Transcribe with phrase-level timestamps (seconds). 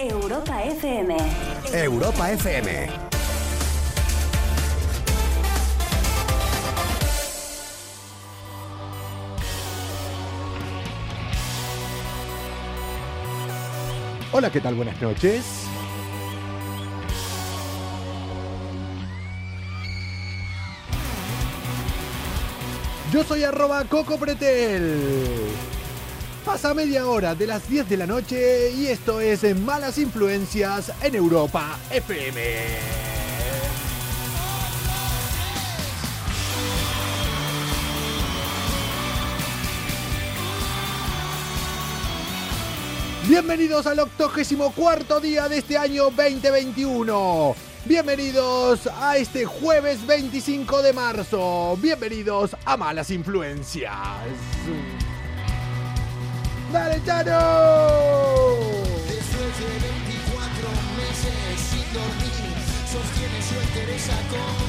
[0.00, 1.16] Europa FM.
[1.72, 2.86] Europa FM.
[14.30, 14.76] Hola, ¿qué tal?
[14.76, 15.44] Buenas noches.
[23.10, 25.48] Yo soy arroba Coco Pretel.
[26.48, 31.14] Pasa media hora de las 10 de la noche y esto es Malas Influencias en
[31.14, 32.40] Europa FM.
[43.28, 47.54] Bienvenidos al octogésimo cuarto día de este año 2021.
[47.84, 51.76] Bienvenidos a este jueves 25 de marzo.
[51.78, 53.92] Bienvenidos a Malas Influencias.
[56.68, 56.84] Después
[59.58, 60.68] de 24
[60.98, 61.56] meses
[61.94, 62.52] dormir,
[62.92, 64.68] sostiene su entereza con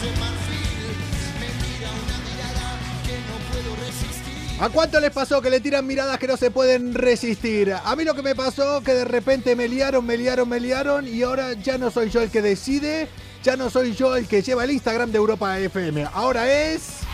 [0.00, 0.96] de marfil.
[1.38, 2.66] Me tira una mirada
[3.04, 4.62] que no puedo resistir.
[4.62, 7.74] ¿A cuánto les pasó que le tiran miradas que no se pueden resistir?
[7.74, 11.06] A mí lo que me pasó que de repente me liaron, me liaron, me liaron
[11.06, 13.08] y ahora ya no soy yo el que decide,
[13.42, 16.06] ya no soy yo el que lleva el Instagram de Europa FM.
[16.14, 17.07] Ahora es...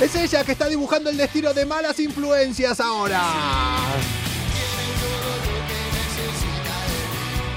[0.00, 3.22] Es ella que está dibujando el destino de malas influencias ahora.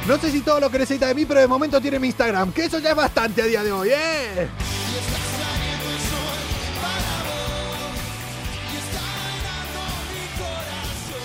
[0.08, 2.54] No sé si todo lo que necesita de mí, pero de momento tiene mi Instagram,
[2.54, 4.48] que eso ya es bastante a día de hoy, ¿eh?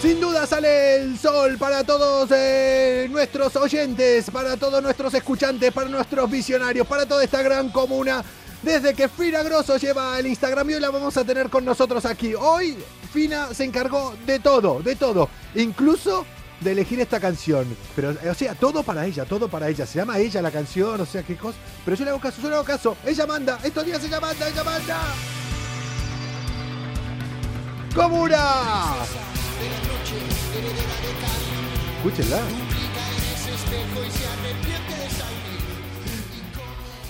[0.00, 5.88] Sin duda sale el sol para todos eh, nuestros oyentes, para todos nuestros escuchantes, para
[5.88, 8.24] nuestros visionarios, para toda esta gran comuna.
[8.62, 12.04] Desde que Fina Grosso lleva el Instagram y hoy la vamos a tener con nosotros
[12.04, 12.34] aquí.
[12.34, 12.76] Hoy
[13.12, 15.28] Fina se encargó de todo, de todo.
[15.56, 16.24] Incluso
[16.60, 17.76] de elegir esta canción.
[17.96, 19.84] Pero, o sea, todo para ella, todo para ella.
[19.84, 21.58] Se llama ella la canción, o sea, qué cosa.
[21.84, 22.96] Pero yo le hago caso, yo le hago caso.
[23.04, 25.00] Ella manda, estos días ella manda, ella manda.
[27.94, 28.94] ¡Comuna!
[31.98, 32.40] Escúchenla.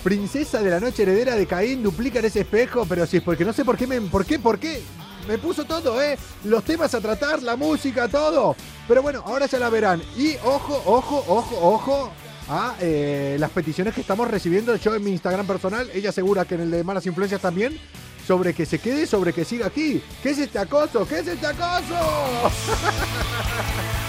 [0.03, 3.53] Princesa de la noche heredera de Caín duplica en ese espejo, pero es porque no
[3.53, 4.01] sé por qué me.
[4.01, 4.37] ¿Por qué?
[4.37, 4.81] ¿Por qué?
[5.29, 6.17] Me puso todo, ¿eh?
[6.43, 8.53] Los temas a tratar, la música, todo.
[8.85, 10.01] Pero bueno, ahora ya la verán.
[10.17, 12.11] Y ojo, ojo, ojo, ojo
[12.49, 15.89] a eh, las peticiones que estamos recibiendo yo en mi Instagram personal.
[15.93, 17.79] Ella asegura que en el de Malas Influencias también.
[18.27, 20.03] Sobre que se quede, sobre que siga aquí.
[20.21, 21.07] ¿Qué es este acoso?
[21.07, 21.95] ¿Qué es este acoso?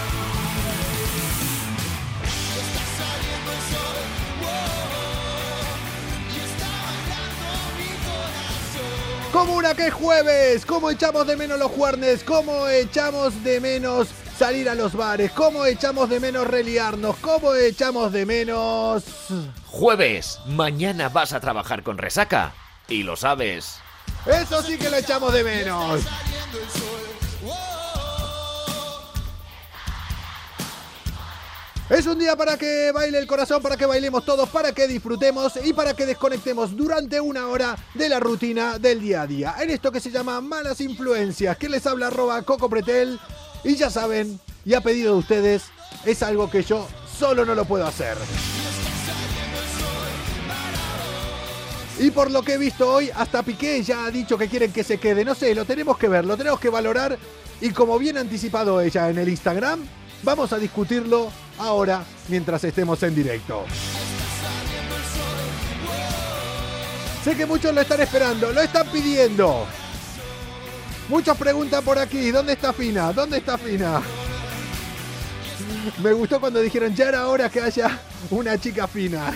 [9.35, 12.23] Como una que es jueves, ¿cómo echamos de menos los jueves?
[12.23, 14.07] ¿Cómo echamos de menos
[14.39, 15.29] salir a los bares?
[15.31, 17.17] ¿Cómo echamos de menos reliarnos?
[17.17, 19.03] ¿Cómo echamos de menos...
[19.65, 22.53] Jueves, mañana vas a trabajar con resaca.
[22.87, 23.79] Y lo sabes.
[24.25, 26.01] Eso sí que lo echamos de menos.
[31.87, 35.53] Es un día para que baile el corazón, para que bailemos todos, para que disfrutemos
[35.63, 39.55] y para que desconectemos durante una hora de la rutina del día a día.
[39.59, 43.19] En esto que se llama Malas Influencias, que les habla arroba Coco Pretel.
[43.63, 45.65] Y ya saben, y a pedido de ustedes,
[46.05, 46.87] es algo que yo
[47.19, 48.17] solo no lo puedo hacer.
[51.99, 54.83] Y por lo que he visto hoy, hasta Piqué ya ha dicho que quieren que
[54.83, 55.23] se quede.
[55.23, 57.15] No sé, lo tenemos que ver, lo tenemos que valorar.
[57.61, 59.87] Y como bien anticipado ella en el Instagram,
[60.23, 63.65] vamos a discutirlo ahora mientras estemos en directo.
[67.23, 69.65] Sé que muchos lo están esperando, lo están pidiendo.
[71.09, 73.11] Muchos preguntan por aquí, ¿dónde está Fina?
[73.13, 74.01] ¿Dónde está Fina?
[76.01, 77.99] Me gustó cuando dijeron, ya era hora que haya
[78.29, 79.33] una chica fina.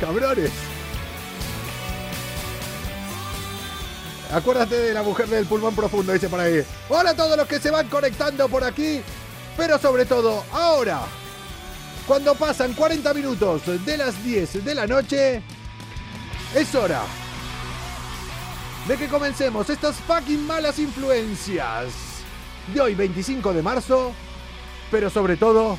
[0.00, 0.50] Cabrones.
[4.32, 6.64] Acuérdate de la mujer del pulmón profundo, dice por ahí.
[6.88, 9.00] Hola a todos los que se van conectando por aquí.
[9.56, 11.02] Pero sobre todo, ahora,
[12.06, 15.42] cuando pasan 40 minutos de las 10 de la noche,
[16.54, 17.02] es hora
[18.88, 21.92] de que comencemos estas fucking malas influencias
[22.72, 24.12] de hoy 25 de marzo,
[24.90, 25.78] pero sobre todo,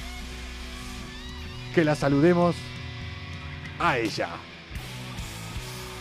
[1.73, 2.55] que la saludemos
[3.79, 4.29] a ella.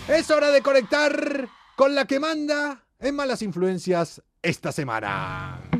[0.09, 5.74] Es hora de conectar con la que manda en malas influencias esta semana.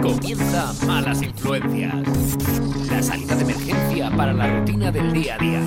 [0.00, 1.94] Comienza Malas Influencias.
[2.90, 5.60] La salida de emergencia para la rutina del día a día.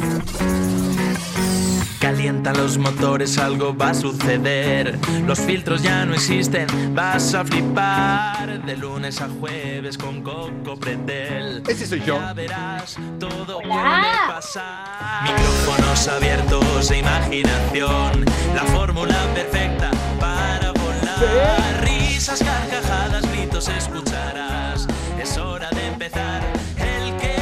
[1.99, 4.97] Calienta los motores, algo va a suceder.
[5.25, 8.63] Los filtros ya no existen, vas a flipar.
[8.65, 11.63] De lunes a jueves con Coco Pretel.
[11.67, 12.17] Ese soy yo.
[12.17, 15.23] Ya verás, todo puede pasar.
[15.23, 18.25] Micrófonos abiertos e imaginación.
[18.53, 21.96] La fórmula perfecta para volar.
[22.17, 24.87] Risas, carcajadas, gritos escucharás.
[25.21, 26.41] Es hora de empezar.
[26.75, 27.35] El que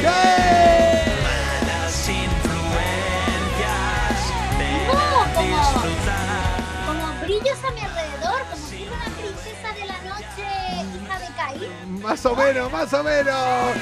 [1.24, 4.20] malas influencias.
[4.58, 4.92] Ven No,
[5.34, 6.60] como- disfrutar.
[6.86, 10.46] Como brillos a mi alrededor, como si fuera una princesa de la noche,
[11.02, 12.02] hija de Caín.
[12.02, 13.72] Más o menos, más o menos.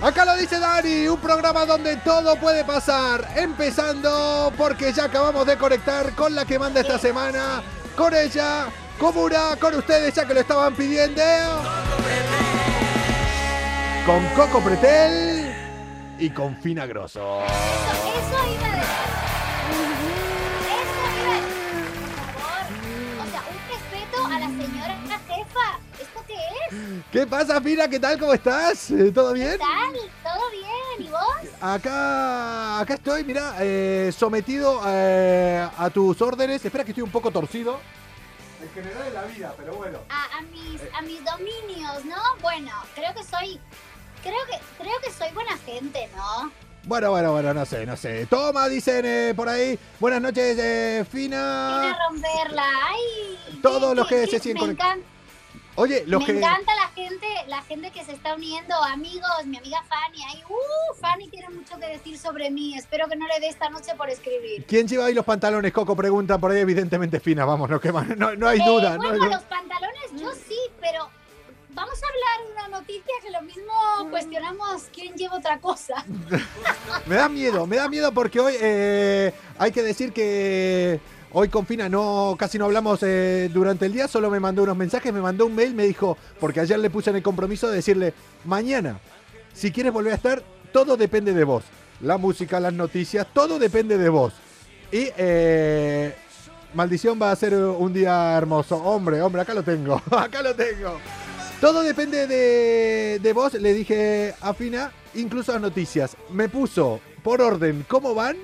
[0.00, 3.32] Acá lo dice Dani, un programa donde todo puede pasar.
[3.34, 7.64] Empezando porque ya acabamos de conectar con la que manda esta semana.
[7.96, 8.68] Con ella,
[9.00, 11.22] Comura, con ustedes ya que lo estaban pidiendo.
[14.04, 15.54] Con Coco Pretel
[16.18, 17.42] y con Fina Grosso.
[17.46, 18.98] Eso, eso iba a decir.
[20.68, 21.88] Eso iba a decir.
[22.12, 22.60] Por favor.
[23.22, 24.94] O sea, un respeto a la señora
[25.28, 25.68] jefa.
[25.98, 27.04] ¿Esto qué es?
[27.10, 27.88] ¿Qué pasa, Fina?
[27.88, 28.18] ¿Qué tal?
[28.18, 28.90] ¿Cómo estás?
[28.90, 29.52] Eh, ¿Todo bien?
[29.52, 29.94] ¿Qué tal?
[30.22, 31.08] ¿Todo bien?
[31.08, 31.54] ¿Y vos?
[31.62, 36.62] Acá, acá estoy, mira, eh, sometido eh, a tus órdenes.
[36.62, 37.80] Espera que estoy un poco torcido.
[38.62, 39.98] En general en la vida, pero bueno.
[40.10, 42.16] A, a mis, a mis dominios, ¿no?
[42.42, 43.58] Bueno, creo que soy...
[44.22, 46.52] Creo que, creo que soy buena gente, ¿no?
[46.84, 48.26] Bueno, bueno, bueno, no sé, no sé.
[48.26, 49.78] Toma, dicen eh, por ahí.
[49.98, 51.90] Buenas noches, eh, Fina.
[51.90, 52.64] a romperla.
[52.88, 55.06] Ay, Todos qué- los que qué- se siguen me encanta.
[55.80, 56.32] Oye, los me que...
[56.38, 60.94] encanta la gente, la gente que se está uniendo, amigos, mi amiga Fanny, ahí, uh,
[61.00, 64.10] Fanny tiene mucho que decir sobre mí, espero que no le dé esta noche por
[64.10, 64.64] escribir.
[64.66, 65.72] ¿Quién lleva ahí los pantalones?
[65.72, 68.96] Coco pregunta por ahí, evidentemente Fina, vamos, no, quema- no, no hay Eh, duda.
[68.98, 71.08] no hay bueno, los pantalones yo sí, pero
[71.70, 73.72] vamos a hablar de una noticia que lo mismo
[74.10, 76.04] cuestionamos quién lleva otra cosa.
[77.06, 81.00] Me da miedo, me da miedo porque hoy eh, hay que decir que
[81.32, 84.76] hoy con Fina no, casi no hablamos eh, durante el día, solo me mandó unos
[84.76, 87.76] mensajes, me mandó un mail, me dijo, porque ayer le puse en el compromiso de
[87.76, 88.98] decirle, mañana,
[89.52, 90.42] si quieres volver a estar,
[90.72, 91.64] todo depende de vos.
[92.00, 94.32] La música, las noticias, todo depende de vos.
[94.90, 96.14] Y eh,
[96.74, 98.76] maldición va a ser un día hermoso.
[98.76, 100.98] Hombre, hombre, acá lo tengo, acá lo tengo.
[101.60, 106.16] Todo depende de, de vos, le dije a Fina, incluso las noticias.
[106.30, 108.36] Me puso por orden cómo van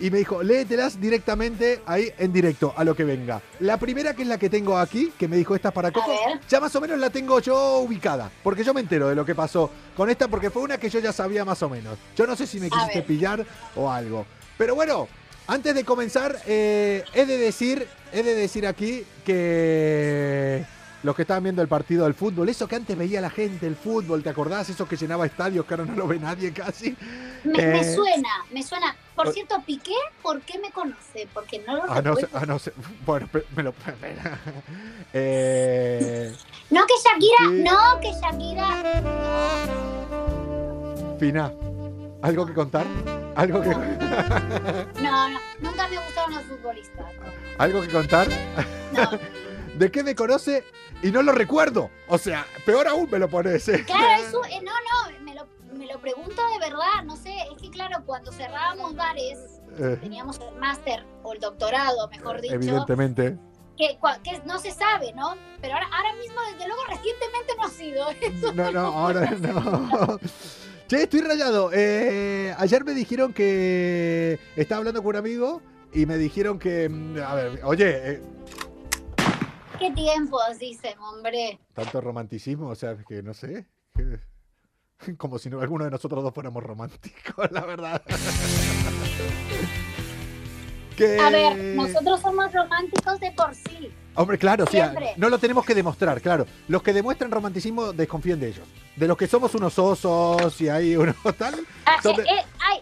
[0.00, 3.40] y me dijo, léetelas directamente ahí en directo, a lo que venga.
[3.60, 6.12] La primera, que es la que tengo aquí, que me dijo esta es para Coco,
[6.48, 9.34] ya más o menos la tengo yo ubicada, porque yo me entero de lo que
[9.34, 11.98] pasó con esta, porque fue una que yo ya sabía más o menos.
[12.16, 13.44] Yo no sé si me quisiste pillar
[13.76, 14.26] o algo.
[14.58, 15.08] Pero bueno,
[15.46, 20.64] antes de comenzar, eh, he de decir, he de decir aquí que
[21.04, 23.76] los que estaban viendo el partido del fútbol, eso que antes veía la gente, el
[23.76, 24.70] fútbol, ¿te acordás?
[24.70, 26.96] Eso que llenaba estadios, que ahora no lo ve nadie casi.
[27.44, 27.94] Me, me Eh.
[27.94, 28.96] suena, me suena.
[29.14, 31.28] Por cierto, Piqué, ¿por qué me conoce?
[31.34, 32.72] Porque no lo Ah, no sé, ah, no sé.
[33.06, 33.74] Bueno, me lo.
[35.12, 36.34] Eh,
[36.70, 37.62] No, que Shakira, Sí.
[37.62, 38.82] no, que Shakira.
[41.20, 41.52] Fina,
[42.22, 42.86] ¿algo que contar?
[43.36, 43.68] ¿Algo que,
[45.02, 47.04] No, no, nunca me gustaron los futbolistas.
[47.58, 48.26] ¿algo que contar?
[48.92, 49.10] No.
[49.78, 50.64] ¿De qué me conoce?
[51.04, 51.90] Y no lo recuerdo.
[52.08, 53.68] O sea, peor aún me lo pones.
[53.68, 53.84] ¿eh?
[53.86, 55.46] Claro, eso, eh, no, no, me lo,
[55.78, 59.38] me lo pregunto de verdad, no sé, es que claro, cuando cerrábamos bares,
[59.78, 63.36] Eh, teníamos el máster o el doctorado, mejor dicho, evidentemente.
[63.76, 65.34] que, que no se sabe, ¿no?
[65.60, 68.10] Pero ahora, ahora mismo, desde luego, recientemente no ha sido.
[68.22, 70.18] Eso No, no, ahora no.
[70.88, 71.70] Che, estoy rayado.
[71.72, 75.60] Eh, ayer me dijeron que estaba hablando con un amigo
[75.92, 76.88] y me dijeron que.
[76.88, 78.20] mm, A ver, oye,
[79.84, 81.58] ¿Qué tiempos, dicen, hombre?
[81.74, 83.66] tanto romanticismo, o sea, que no sé.
[83.94, 84.18] que-
[85.18, 88.00] como si no, alguno de nosotros dos fuéramos románticos, la verdad.
[90.96, 93.92] que, A ver, nosotros somos románticos de por sí.
[94.14, 95.12] Hombre, claro, sí, Siempre.
[95.18, 96.46] no lo tenemos que demostrar, claro.
[96.68, 98.66] Los que demuestran romanticismo desconfíen de ellos.
[98.96, 102.44] De los que somos unos osos y hay unos tal, Ah, Son eh, de- eh,
[102.60, 102.80] ay,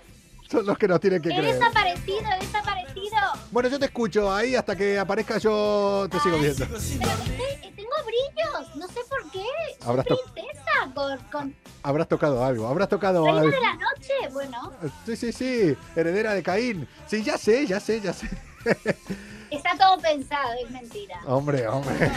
[0.53, 1.55] son los que nos tienen que he creer.
[1.59, 3.19] desaparecido, he desaparecido.
[3.51, 6.65] Bueno, yo te escucho ahí hasta que aparezca yo te sigo viendo.
[6.67, 9.45] Pero estoy- eh, tengo brillos, no sé por qué.
[9.83, 10.63] Soy princesa
[10.95, 13.51] con, con habrás tocado algo, habrás tocado algo.
[13.51, 14.13] de la noche.
[14.33, 14.73] Bueno,
[15.07, 16.89] Sí, sí, sí, heredera de Caín.
[17.07, 18.29] Sí, ya sé, ya sé, ya sé.
[19.51, 21.21] está todo pensado, es mentira.
[21.27, 22.11] Hombre, hombre.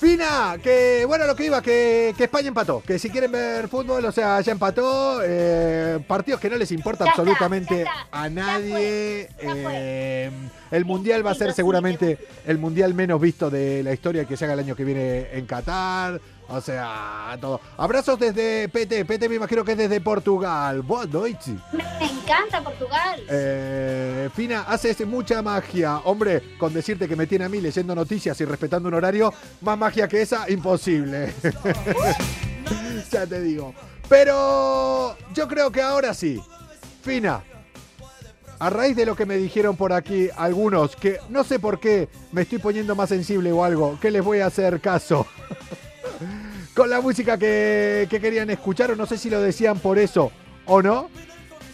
[0.00, 2.80] Fina, que bueno, lo que iba, que, que España empató.
[2.86, 5.20] Que si quieren ver fútbol, o sea, ya empató.
[5.24, 9.28] eh, partidos que no les importa Ya absolutamente está, a ya nadie.
[9.36, 9.72] fue, ya fue.
[9.74, 10.30] eh,
[10.70, 12.16] el mundial va a ser seguramente
[12.46, 15.46] el mundial menos visto de la historia que se haga el año que viene en
[15.46, 16.20] Qatar.
[16.50, 17.60] O sea, todo.
[17.76, 19.04] Abrazos desde PT.
[19.04, 20.82] PT me imagino que es desde Portugal.
[21.10, 21.56] Noite.
[21.72, 23.22] Me, me encanta Portugal.
[23.28, 25.98] Eh, Fina, haces mucha magia.
[26.04, 29.76] Hombre, con decirte que me tiene a mí leyendo noticias y respetando un horario, más
[29.76, 31.34] magia que esa, imposible.
[33.12, 33.74] ya te digo.
[34.08, 36.40] Pero yo creo que ahora sí.
[37.02, 37.42] Fina,
[38.58, 42.08] a raíz de lo que me dijeron por aquí algunos, que no sé por qué
[42.32, 45.26] me estoy poniendo más sensible o algo, que les voy a hacer caso.
[46.78, 50.30] Con la música que, que querían escuchar, o no sé si lo decían por eso
[50.64, 51.10] o no,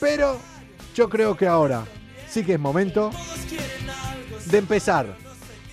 [0.01, 0.39] pero
[0.95, 1.85] yo creo que ahora
[2.27, 3.11] sí que es momento
[4.47, 5.15] de empezar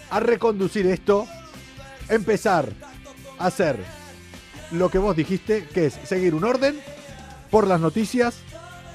[0.09, 1.29] a reconducir esto,
[2.09, 2.73] empezar
[3.39, 3.77] a hacer
[4.71, 6.77] lo que vos dijiste, que es seguir un orden
[7.49, 8.35] por las noticias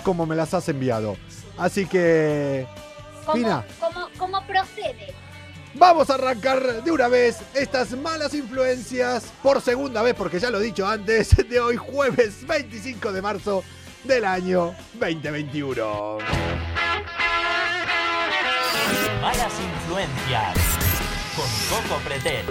[0.02, 1.16] como me las has enviado.
[1.56, 2.66] Así que,
[3.24, 5.14] ¿Cómo, Fina, cómo, cómo procede?
[5.78, 10.60] Vamos a arrancar de una vez estas malas influencias por segunda vez, porque ya lo
[10.60, 13.64] he dicho antes, de hoy jueves 25 de marzo
[14.04, 16.18] del año 2021.
[19.20, 20.54] Malas influencias.
[21.36, 22.46] Con Coco Pretel.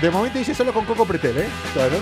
[0.00, 1.48] De momento hice solo con Coco Pretel, ¿eh?
[1.72, 1.96] Claro.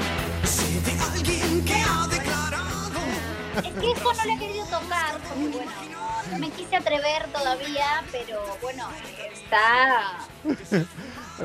[3.54, 5.91] Es que esto no lo he querido tocar porque, bueno,
[6.32, 8.88] no, me quise atrever todavía, pero bueno,
[9.32, 10.18] está.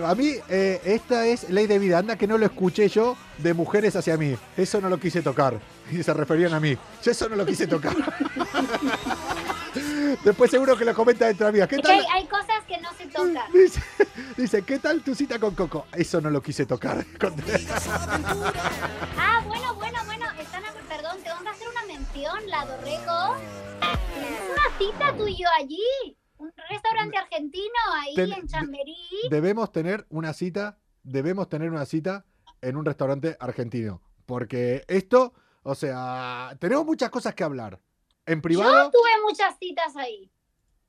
[0.06, 1.98] A mí, eh, esta es ley de vida.
[1.98, 4.38] Anda que no lo escuché yo de mujeres hacia mí.
[4.56, 5.60] Eso no lo quise tocar.
[5.90, 6.78] Y se referían a mí.
[7.02, 7.96] Yo eso no lo quise tocar.
[10.24, 11.70] Después seguro que lo comenta entre amigas.
[11.70, 12.00] ¿Qué Es que tal?
[12.00, 13.50] hay, hay cosas que no se tocan.
[13.54, 13.82] Dice,
[14.36, 15.86] dice, ¿qué tal tu cita con Coco?
[15.94, 17.06] Eso no lo quise tocar.
[19.18, 20.26] Ah, bueno, bueno, bueno.
[20.40, 23.38] Están a- perdón, tengo que hacer una mención, la Dorrego.
[24.78, 26.18] ¿Tienes una cita tú y yo allí?
[26.38, 28.96] Un restaurante argentino ahí Ten- en Chamberí.
[29.30, 32.26] Debemos tener una cita, debemos tener una cita
[32.62, 34.02] en un restaurante argentino.
[34.26, 37.80] Porque esto, o sea, tenemos muchas cosas que hablar.
[38.26, 40.30] En Yo privado, tuve muchas citas ahí.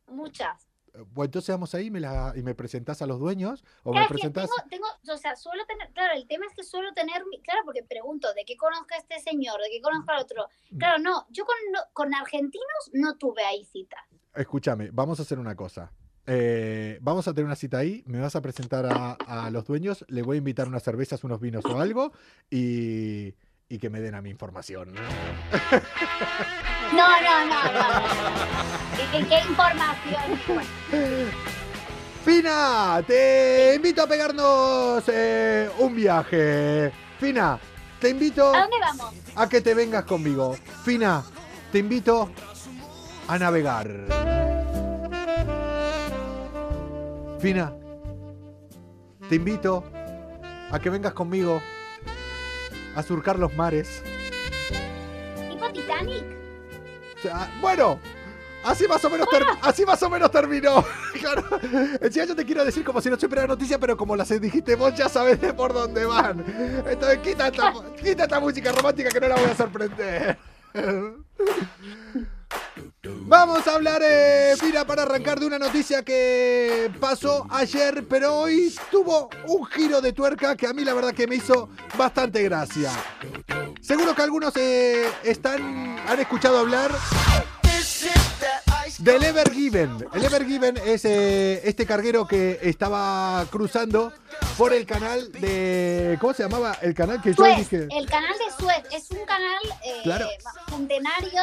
[0.08, 0.67] Muchas.
[1.12, 3.94] Bueno, entonces vamos ahí y me, la- y me presentás a los dueños o me
[4.00, 4.50] Claro, que presentás...
[4.68, 7.82] tengo, tengo, o sea, suelo tener, claro, el tema es que suelo tener, claro, porque
[7.82, 9.60] pregunto, ¿de qué conozco a este señor?
[9.60, 10.48] ¿De qué conozco al otro?
[10.70, 10.78] Mm.
[10.78, 11.54] Claro, no, yo con,
[11.92, 13.96] con argentinos no tuve ahí cita.
[14.34, 15.92] Escúchame, vamos a hacer una cosa.
[16.26, 20.04] Eh, vamos a tener una cita ahí, me vas a presentar a, a los dueños,
[20.08, 22.12] le voy a invitar unas cervezas, unos vinos o algo
[22.50, 23.34] y,
[23.70, 24.94] y que me den a mi información.
[26.92, 29.28] No, no, no, no.
[29.28, 30.40] ¿Qué, información?
[32.24, 36.92] Fina, te invito a pegarnos eh, un viaje.
[37.18, 37.58] Fina,
[38.00, 39.14] te invito ¿A dónde vamos?
[39.34, 40.56] a que te vengas conmigo.
[40.84, 41.22] Fina,
[41.72, 42.30] te invito
[43.28, 43.88] a navegar.
[47.40, 47.72] Fina,
[49.28, 49.84] te invito
[50.70, 51.62] a que vengas conmigo
[52.96, 54.02] a surcar los mares.
[55.48, 56.37] ¿Tipo Titanic?
[57.60, 57.98] Bueno,
[58.64, 60.84] así más o menos, ter- así más o menos terminó.
[61.18, 61.42] Claro.
[62.00, 64.76] Encima yo te quiero decir como si no supiera la noticia, pero como las dijiste
[64.76, 66.44] vos ya sabes de por dónde van.
[66.86, 70.38] Entonces quita esta, quita esta música romántica que no la voy a sorprender.
[73.26, 78.74] Vamos a hablar, eh, mira, para arrancar de una noticia que pasó ayer, pero hoy
[78.90, 82.90] tuvo un giro de tuerca que a mí la verdad que me hizo bastante gracia.
[83.80, 86.90] Seguro que algunos eh, están, han escuchado hablar
[88.98, 90.06] del Ever Given.
[90.12, 94.12] El Ever Given es eh, este carguero que estaba cruzando
[94.56, 96.16] por el canal de.
[96.20, 96.76] ¿Cómo se llamaba?
[96.82, 97.88] El canal que yo Suez, dije.
[97.90, 100.28] el canal de Suez es un canal eh, Claro.
[100.68, 101.42] centenario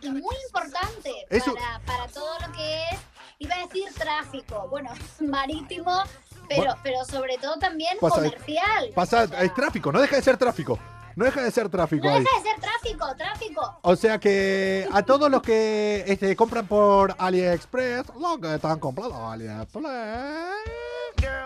[0.00, 2.98] y muy importante para, para todo lo que es,
[3.38, 6.02] iba a decir tráfico, bueno, marítimo,
[6.48, 6.76] pero, Bueno.
[6.82, 8.90] pero sobre todo también Pasa- comercial.
[8.94, 10.78] Pasa, O sea, es tráfico, no deja de ser tráfico.
[11.16, 12.20] No deja de ser tráfico No ahí.
[12.24, 13.78] deja de ser tráfico, tráfico.
[13.82, 19.28] O sea que a todos los que este, compran por AliExpress, lo que están comprando
[19.28, 19.84] AliExpress.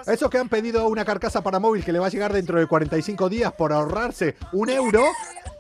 [0.07, 2.67] Esos que han pedido una carcasa para móvil que le va a llegar dentro de
[2.67, 5.05] 45 días por ahorrarse un euro,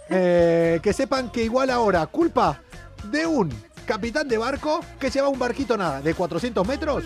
[0.09, 2.61] eh, que sepan que igual ahora, culpa
[3.05, 3.53] de un
[3.87, 7.05] capitán de barco que lleva un barquito nada, de 400 metros,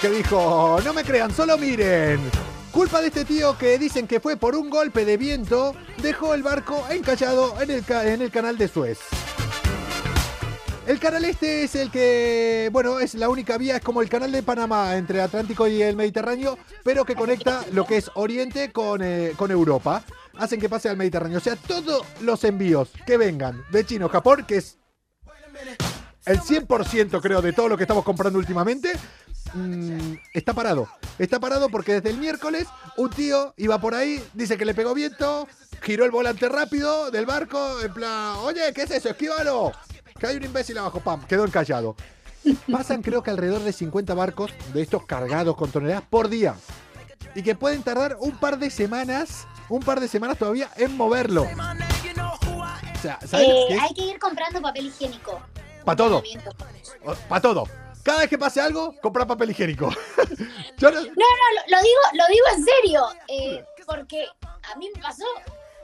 [0.00, 2.20] que dijo, no me crean, solo miren.
[2.76, 6.42] Culpa de este tío que dicen que fue por un golpe de viento, dejó el
[6.42, 8.98] barco encallado en el, canal de Suez.
[10.86, 14.30] El canal este es el que, bueno, es la única vía, es como el canal
[14.30, 19.00] de Panamá entre Atlántico y el Mediterráneo, pero que conecta lo que es Oriente con,
[19.02, 20.04] eh, con Europa.
[20.36, 21.38] Hacen que pase al Mediterráneo.
[21.38, 24.76] O sea, todos los envíos que vengan de China o Japón, que es
[26.26, 28.92] el 100% creo de todo lo que estamos comprando últimamente,
[29.54, 30.88] mm, está parado.
[31.18, 34.94] Está parado porque desde el miércoles un tío iba por ahí, dice que le pegó
[34.94, 35.48] viento,
[35.82, 39.10] giró el volante rápido del barco, en plan, oye, ¿qué es eso?
[39.10, 39.72] Esquívalo.
[40.18, 41.96] Que hay un imbécil abajo, pam, quedó encallado.
[42.70, 46.54] Pasan creo que alrededor de 50 barcos de estos cargados con toneladas por día.
[47.34, 51.42] Y que pueden tardar un par de semanas, un par de semanas todavía en moverlo.
[51.42, 55.40] O sea, ¿sabes Eh, hay que ir comprando papel higiénico.
[55.84, 56.22] Pa' todo.
[57.28, 57.64] Para todo.
[58.06, 59.90] Cada vez que pase algo, compra papel higiénico.
[60.78, 63.06] Yo no- No, no, lo, lo digo, lo digo en serio.
[63.26, 64.26] eh, porque
[64.72, 65.24] a mí me pasó.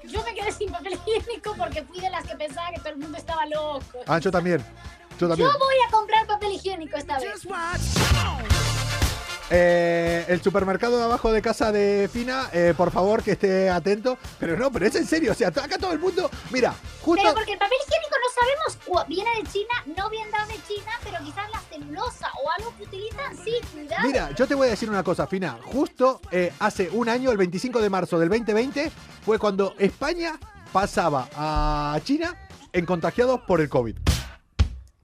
[0.04, 2.98] Yo me quedé sin papel higiénico porque fui de las que pensaba que todo el
[2.98, 3.98] mundo estaba loco.
[4.06, 4.64] Ah, yo también.
[5.18, 5.50] Yo también.
[5.50, 7.42] Yo voy a comprar papel higiénico esta vez.
[9.54, 14.16] Eh, el supermercado de abajo de casa de Fina, eh, por favor que esté atento.
[14.40, 15.32] Pero no, pero es en serio.
[15.32, 16.30] O sea, acá todo el mundo.
[16.50, 17.22] Mira, justo.
[17.22, 21.18] Pero porque el papel higiénico no sabemos, viene de China, no viene de China, pero
[21.22, 24.02] quizás la celulosa o algo que utilizan, sí, cuidado.
[24.06, 25.58] Mira, yo te voy a decir una cosa, Fina.
[25.64, 28.90] Justo eh, hace un año, el 25 de marzo del 2020,
[29.22, 30.38] fue cuando España
[30.72, 32.34] pasaba a China
[32.72, 33.96] en contagiados por el COVID.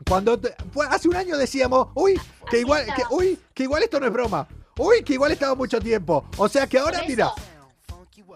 [0.09, 2.19] Cuando te- fue hace un año decíamos, uy,
[2.51, 4.47] que igual, que, uy, que igual esto no es broma.
[4.79, 6.25] Uy, que igual estaba mucho tiempo.
[6.37, 7.33] O sea que ahora, mira,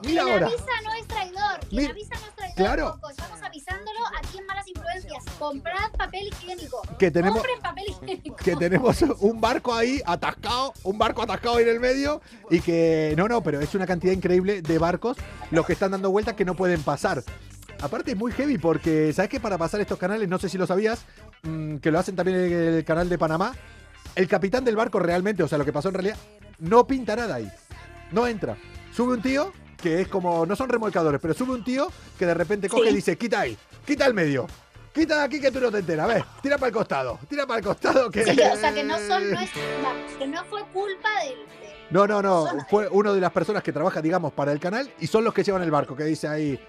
[0.04, 0.46] mira ahora.
[0.46, 1.60] avisa no es traidor.
[1.70, 2.56] Quien avisa no es traidor.
[2.56, 2.98] claro.
[3.10, 5.24] Estamos avisándolo aquí en Malas Influencias.
[5.38, 6.82] Comprad papel higiénico.
[6.98, 8.36] Que tenemos- Compren papel higiénico.
[8.36, 13.14] que tenemos un barco ahí atascado, un barco atascado ahí en el medio y que
[13.16, 15.16] no, no, pero es una cantidad increíble de barcos
[15.52, 17.22] los que están dando vueltas que no pueden pasar.
[17.80, 20.66] Aparte es muy heavy porque, ¿sabes que Para pasar estos canales, no sé si lo
[20.66, 21.04] sabías,
[21.42, 23.54] mm, que lo hacen también en el canal de Panamá,
[24.14, 26.16] el capitán del barco realmente, o sea, lo que pasó en realidad,
[26.58, 27.50] no pinta nada ahí.
[28.10, 28.56] No entra.
[28.94, 31.88] Sube un tío, que es como, no son remolcadores, pero sube un tío
[32.18, 32.90] que de repente coge Sí.
[32.90, 34.46] y dice, quita ahí, quita el medio.
[34.94, 37.46] Quita de aquí que tú no te enteras, a ver, tira para el costado, tira
[37.46, 38.24] para el costado que...
[38.24, 39.50] Sí, o sea, que no son, no es,
[40.18, 41.30] que no fue culpa del.
[41.30, 42.46] de- No, no, no.
[42.68, 45.42] Fue uno de las personas que trabaja, digamos, para el canal y son los que
[45.42, 46.60] llevan el barco, que dice ahí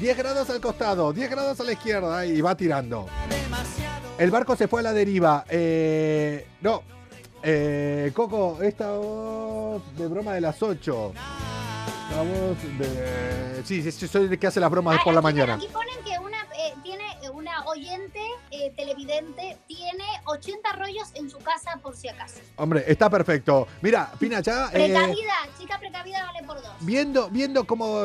[0.00, 3.06] 10 grados al costado, 10 grados a la izquierda y va tirando.
[4.18, 5.44] El barco se fue a la deriva.
[5.46, 6.82] Eh, no.
[7.42, 11.12] Eh, Coco, esta voz de broma de las 8.
[12.20, 13.62] La voz de...
[13.64, 15.54] Sí, sí, sí, soy el que hace las bromas Ah, por la mañana.
[15.54, 21.38] Aquí ponen que una, eh, tiene una oyente eh, televidente, tiene 80 rollos en su
[21.38, 22.40] casa por si acaso.
[22.56, 23.66] Hombre, está perfecto.
[23.80, 24.66] Mira, Pina, ya...
[24.66, 26.72] eh, Precavida, chica precavida vale por dos.
[26.80, 28.02] Viendo, viendo cómo,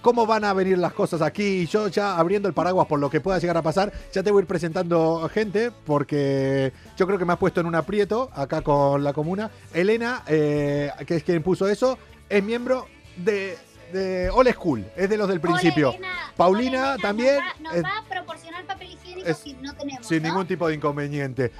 [0.00, 3.10] cómo van a venir las cosas aquí y yo ya abriendo el paraguas por lo
[3.10, 7.18] que pueda llegar a pasar, ya te voy a ir presentando gente porque yo creo
[7.18, 9.50] que me has puesto en un aprieto acá con la comuna.
[9.74, 11.98] Elena, que es quien puso eso,
[12.30, 13.56] es miembro de,
[13.92, 15.88] de All School, es de los del principio.
[15.90, 16.32] Hola, Elena.
[16.36, 19.54] Paulina Hola, Elena, también Nos va, nos es- va a proporcionar papel higiénico es- si
[19.54, 20.06] no tenemos.
[20.06, 20.28] Sin ¿no?
[20.28, 21.52] ningún tipo de inconveniente.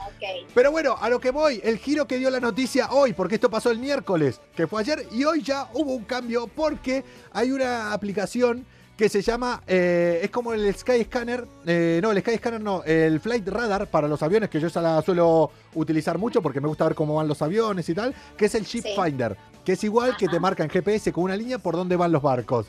[0.54, 3.48] Pero bueno, a lo que voy, el giro que dio la noticia hoy, porque esto
[3.50, 7.92] pasó el miércoles, que fue ayer, y hoy ya hubo un cambio porque hay una
[7.92, 8.66] aplicación
[8.96, 12.82] que se llama, eh, es como el Sky Scanner, eh, no, el Sky Scanner no,
[12.84, 16.68] el Flight Radar para los aviones, que yo esa la suelo utilizar mucho porque me
[16.68, 18.94] gusta ver cómo van los aviones y tal, que es el Ship Sí.
[18.96, 20.40] Finder, que es igual que te Ajá.
[20.40, 22.68] marca en GPS con una línea por dónde van los barcos.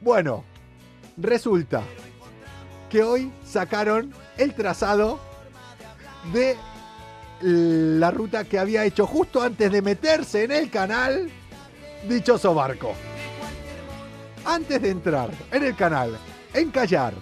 [0.00, 0.42] Bueno,
[1.18, 1.82] resulta
[2.88, 5.20] que hoy sacaron el trazado
[6.32, 6.56] de
[7.42, 11.30] la ruta que había hecho justo antes de meterse en el canal
[12.08, 12.94] dichoso barco.
[14.46, 16.16] Antes de entrar en el canal,
[16.54, 17.12] encallar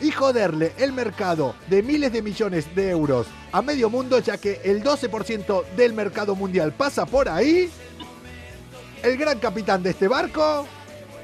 [0.00, 4.60] y joderle el mercado de miles de millones de euros a medio mundo, ya que
[4.64, 7.70] el 12% del mercado mundial pasa por ahí,
[9.02, 10.66] el gran capitán de este barco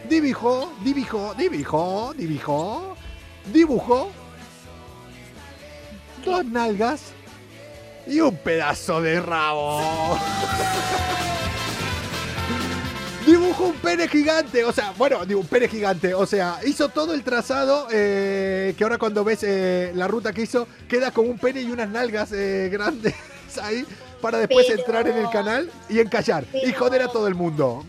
[0.08, 2.96] dibujó, dibujó, dibujó, dibujó,
[3.52, 4.10] dibujó
[6.24, 7.12] dos nalgas
[8.06, 10.18] y un pedazo de rabo.
[13.26, 17.22] Dibujó un pene gigante, o sea, bueno, un pene gigante, o sea, hizo todo el
[17.22, 21.60] trazado eh, que ahora cuando ves eh, la ruta que hizo, queda como un pene
[21.60, 23.14] y unas nalgas eh, grandes
[23.62, 23.84] ahí
[24.20, 27.34] para después Pero- entrar en el canal y encallar y pero- joder a todo el
[27.34, 27.84] mundo.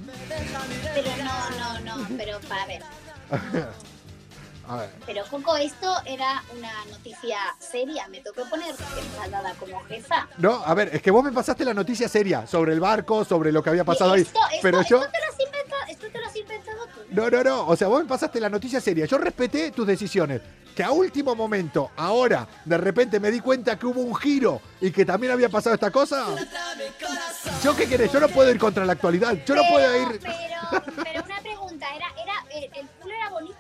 [0.94, 2.82] Pero no, no, no, pero para ver.
[4.70, 4.90] A ver.
[5.04, 8.08] Pero Coco, esto era una noticia seria.
[8.08, 10.28] Me tocó poner enfadada como jefa.
[10.38, 13.52] No, a ver, es que vos me pasaste la noticia seria sobre el barco, sobre
[13.52, 14.22] lo que había pasado ahí.
[14.22, 14.98] esto, esto, Pero yo.
[15.00, 16.69] esto te lo has inventado, esto te lo has inventado.
[17.12, 17.68] No, no, no.
[17.68, 19.06] O sea, vos me pasaste la noticia seria.
[19.06, 20.42] Yo respeté tus decisiones.
[20.76, 24.92] Que a último momento, ahora, de repente me di cuenta que hubo un giro y
[24.92, 26.26] que también había pasado esta cosa.
[27.64, 28.12] ¿Yo qué querés?
[28.14, 29.38] Yo no puedo ir contra la actualidad.
[29.46, 30.20] Yo no puedo ir.
[30.22, 33.56] Pero, pero una pregunta, ¿era, era, ¿el culo era bonito?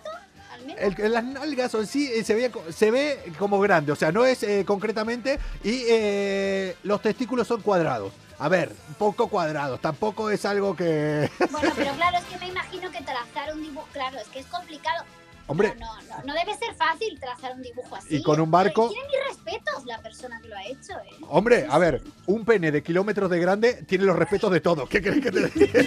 [0.77, 4.25] El- las nalgas en sí eh, se ve, se ve como grande, o sea, no
[4.25, 8.11] es eh, concretamente, y eh, los testículos son cuadrados.
[8.39, 9.79] A ver, un poco cuadrados.
[9.81, 11.29] Tampoco es algo que.
[11.51, 14.45] Bueno, pero claro, es que me imagino que trazar un dibujo, claro, es que es
[14.47, 15.03] complicado.
[15.47, 15.73] Hombre.
[15.79, 18.17] No, no, no, no debe ser fácil trazar un dibujo así.
[18.17, 21.09] Y con un barco- Tiene mis respetos la persona que lo ha hecho, ¿eh?
[21.27, 24.87] Hombre, a ver, un pene de kilómetros de grande tiene los respetos de todo.
[24.87, 25.81] ¿Qué crees que te diga?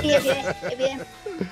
[0.00, 1.06] Sí, eviden- eviden-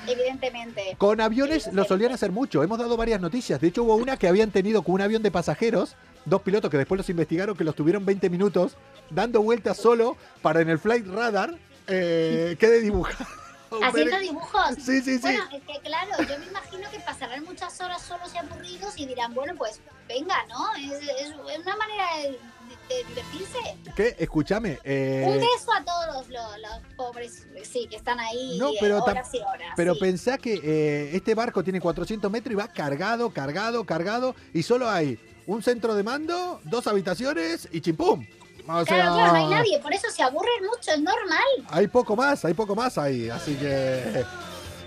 [0.07, 0.95] evidentemente.
[0.97, 2.63] Con aviones lo solían hacer mucho.
[2.63, 3.61] Hemos dado varias noticias.
[3.61, 5.95] De hecho, hubo una que habían tenido con un avión de pasajeros,
[6.25, 8.75] dos pilotos que después los investigaron, que los tuvieron 20 minutos
[9.09, 11.55] dando vueltas solo para en el flight radar
[11.87, 13.25] eh, quede dibujado.
[13.83, 14.75] Haciendo dibujos.
[14.77, 15.19] Sí, sí, sí.
[15.21, 19.05] Bueno, es que claro, yo me imagino que pasarán muchas horas solos y aburridos y
[19.05, 20.73] dirán, bueno, pues venga, ¿no?
[20.75, 23.57] Es, es- es una manera de, de divertirse.
[23.95, 24.15] ¿Qué?
[24.17, 24.79] Escúchame.
[24.83, 29.33] eh, Un beso a todos los, los pobres, sí, que están ahí No, pero horas
[29.33, 29.73] y horas.
[29.75, 29.99] Pero sí.
[29.99, 34.35] pensá que eh, este barco tiene 400 metros y va cargado, cargado, cargado.
[34.53, 38.25] Y solo hay un centro de mando, dos habitaciones y chimpum.
[38.67, 41.43] O sea, Claro, claro, no hay nadie, por eso se aburren mucho, es normal.
[41.69, 43.29] hay poco más, hay poco más ahí.
[43.29, 44.25] Así que.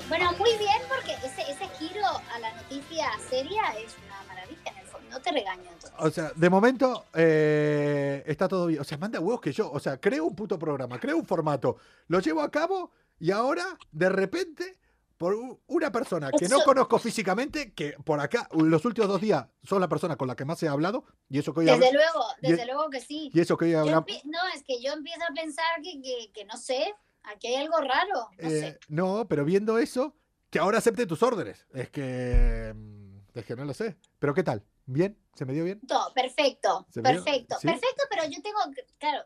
[0.09, 4.79] Bueno, muy bien, porque ese, ese giro a la noticia seria es una maravilla, en
[4.79, 5.09] el fondo.
[5.11, 5.93] No te regaño entonces.
[5.99, 8.81] O sea, de momento eh, está todo bien.
[8.81, 9.71] O sea, manda huevos que yo.
[9.71, 11.77] O sea, creo un puto programa, creo un formato,
[12.09, 12.91] lo llevo a cabo
[13.21, 14.77] y ahora, de repente,
[15.19, 19.81] por una persona que no conozco físicamente, que por acá, los últimos dos días son
[19.81, 22.61] la persona con la que más he hablado, y eso que hoy Desde luego, desde
[22.63, 23.31] es- luego que sí.
[23.35, 24.07] y eso que hoy hablamos.
[24.25, 27.79] no, es que yo empiezo a pensar que, que, que no sé, aquí hay algo
[27.81, 28.67] raro, no sé.
[28.69, 30.15] Eh, no, pero viendo eso,
[30.51, 31.67] que ahora acepte tus órdenes.
[31.75, 32.73] Es que.
[32.75, 33.97] mm, Es que no lo sé.
[34.19, 34.65] Pero ¿qué tal?
[34.87, 35.19] ¿Bien?
[35.35, 35.81] ¿Se me dio bien?
[35.87, 37.67] Todo, perfecto, perfecto, ¿Sí?
[37.67, 38.59] perfecto, pero yo tengo,
[38.99, 39.25] claro,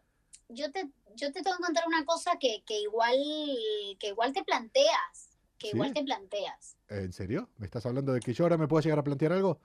[0.48, 3.16] yo te, yo te tengo que contar una cosa que, que igual,
[4.00, 5.31] que igual te planteas,
[5.62, 5.76] que ¿Sí?
[5.76, 6.76] igual te planteas.
[6.88, 7.48] ¿En serio?
[7.58, 9.60] ¿Me estás hablando de que yo ahora me puedo llegar a plantear algo?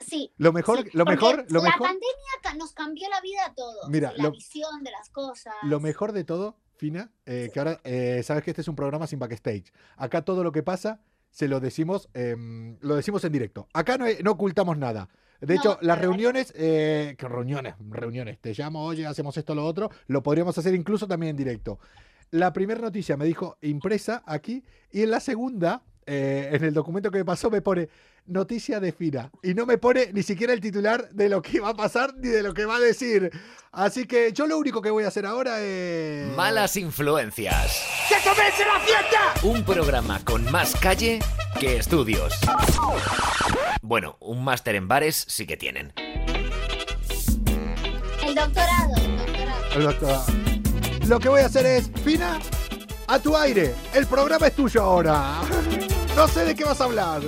[0.00, 0.30] Sí.
[0.36, 3.54] Lo mejor, sí, lo mejor, lo la mejor, pandemia ca- nos cambió la vida a
[3.54, 3.88] todos.
[3.88, 5.54] Mira, la lo- visión de las cosas.
[5.62, 9.06] lo mejor de todo, Fina, eh, que ahora eh, sabes que este es un programa
[9.06, 9.72] sin backstage.
[9.96, 13.68] Acá todo lo que pasa se lo decimos, em, lo decimos en directo.
[13.72, 15.08] Acá no, no ocultamos nada.
[15.40, 19.54] De No, hecho, la las reuniones, eh, que reuniones, reuniones, te llamo, oye, hacemos esto,
[19.54, 21.78] lo otro, lo podríamos hacer incluso también en directo.
[22.30, 27.10] La primera noticia me dijo impresa aquí y en la segunda, eh, en el documento
[27.10, 27.88] que me pasó, me pone
[28.26, 31.68] noticia de Fina y no me pone ni siquiera el titular de lo que va
[31.70, 33.30] a pasar ni de lo que va a decir.
[33.70, 36.34] Así que yo lo único que voy a hacer ahora es...
[36.36, 37.84] Malas influencias.
[38.08, 39.46] ¡Que comience la fiesta!
[39.46, 41.20] Un programa con más calle
[41.60, 42.34] que estudios.
[43.82, 45.92] Bueno, un máster en bares sí que tienen.
[48.26, 49.76] El doctorado, el doctorado.
[49.76, 50.45] El doctor-
[51.08, 52.40] Lo que voy a hacer es, Fina,
[53.06, 53.72] a tu aire.
[53.94, 55.40] El programa es tuyo ahora.
[56.16, 57.22] No sé de qué vas a hablar.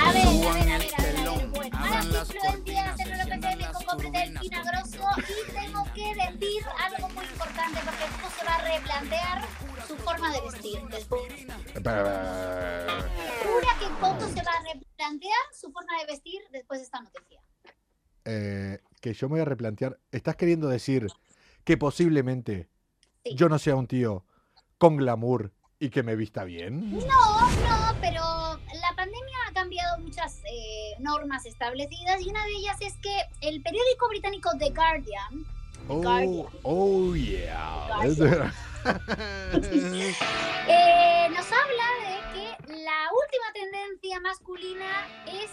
[0.00, 1.48] A ver, a ver, a ver, a ver, a ver.
[1.50, 7.24] Bueno, malas influencias en el PPM con Copretel Finagroso y tengo que decir algo muy
[7.24, 9.46] importante porque esto se va a replantear
[9.86, 11.22] su forma de vestir después.
[11.72, 17.40] Jura que Coco se va a replantear su forma de vestir después de esta noticia.
[18.24, 20.00] Eh, que yo me voy a replantear.
[20.10, 21.06] ¿Estás queriendo decir
[21.62, 22.73] que posiblemente
[23.24, 23.34] Sí.
[23.36, 24.24] yo no sea un tío
[24.78, 26.90] con glamour y que me vista bien?
[26.98, 32.76] No, no, pero la pandemia ha cambiado muchas eh, normas establecidas y una de ellas
[32.80, 35.46] es que el periódico británico The Guardian
[35.88, 36.46] Oh, Guardian.
[36.62, 37.88] oh yeah.
[40.68, 42.44] eh, nos habla de que
[42.82, 45.50] la última tendencia masculina es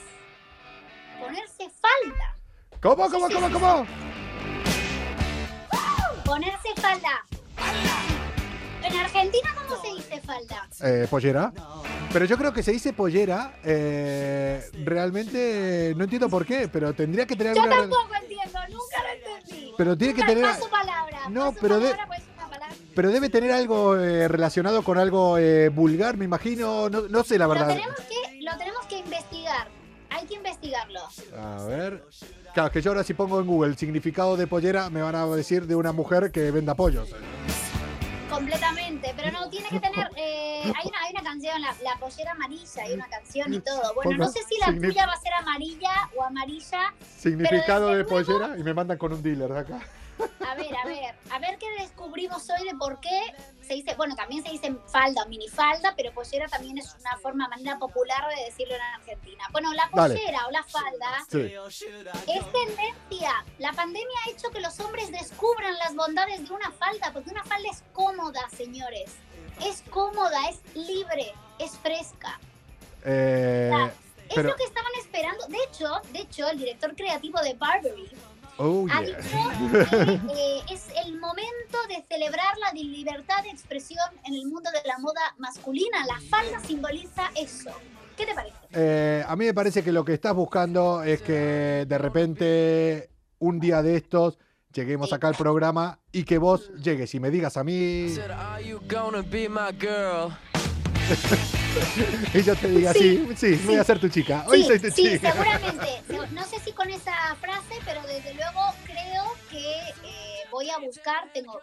[1.20, 2.38] ponerse falda.
[2.82, 3.86] ¿Cómo, cómo, cómo, cómo?
[6.26, 7.26] Ponerse falda.
[8.84, 10.68] En Argentina, ¿cómo se dice falda?
[10.84, 11.52] Eh, pollera.
[12.12, 13.54] Pero yo creo que se dice pollera.
[13.64, 17.82] eh, realmente no entiendo por qué, pero tendría que tener Yo alguna.
[17.82, 19.74] tampoco entiendo, nunca lo entendí.
[19.78, 21.30] Pero tiene que tener- Paso palabra.
[21.30, 22.76] No, paso pero de- palabra, pues, una palabra.
[22.96, 26.90] Pero debe tener algo eh, relacionado con algo eh, vulgar, me imagino.
[26.90, 27.68] No, no sé la Lo verdad.
[27.70, 29.68] tenemos, que, lo tenemos que investigar.
[30.10, 30.91] Hay que investigarlo.
[31.38, 32.04] A ver.
[32.54, 35.68] Claro, que yo ahora si pongo en Google significado de pollera, me van a decir
[35.68, 37.10] de una mujer que venda pollos.
[38.30, 40.10] Completamente, pero no tiene que tener.
[40.16, 43.94] eh, hay, una, hay una canción, la, la pollera amarilla, hay una canción y todo.
[43.94, 46.94] Bueno, no sé si la tuya va a ser amarilla o amarilla.
[47.18, 49.80] Significado de luego- pollera y me mandan con un dealer de acá.
[50.48, 53.20] A ver, a ver, a ver qué descubrimos hoy de por qué
[53.72, 53.96] se dice.
[53.96, 58.28] Bueno, también se dice falda o minifalda, pero pollera también es una forma, manera popular
[58.36, 59.44] de decirlo en Argentina.
[59.52, 60.16] Bueno, la Dale.
[60.16, 61.54] pollera o la falda Sí.
[62.28, 63.46] Es tendencia.
[63.60, 67.44] La pandemia ha hecho que los hombres descubran las bondades de una falda, porque una
[67.44, 69.12] falda es cómoda, señores.
[69.66, 72.40] Es cómoda, es libre, es fresca.
[73.06, 73.72] Eh.
[74.30, 75.46] Es pero- lo que estaban esperando.
[75.48, 78.10] De hecho, de hecho, el director creativo de Burberry
[78.64, 79.18] Oh, ha yeah.
[79.18, 79.30] dicho
[79.98, 84.88] que eh, es el momento de celebrar la libertad de expresión en el mundo de
[84.88, 86.06] la moda masculina.
[86.06, 87.72] La falda simboliza eso.
[88.16, 88.56] ¿Qué te parece?
[88.72, 93.60] Eh, a mí me parece que lo que estás buscando es que de repente un
[93.60, 94.38] día de estos
[94.72, 98.14] lleguemos acá al programa y que vos llegues y me digas a mí
[102.34, 104.46] y yo te diga, sí, sí, voy a ser tu chica.
[104.48, 105.32] Hoy Sí, soy tu sí, chica.
[105.32, 106.02] seguramente.
[106.08, 110.78] Se- No sé si con esa frase, pero desde luego creo que eh, voy a
[110.78, 111.30] buscar.
[111.34, 111.60] Tengo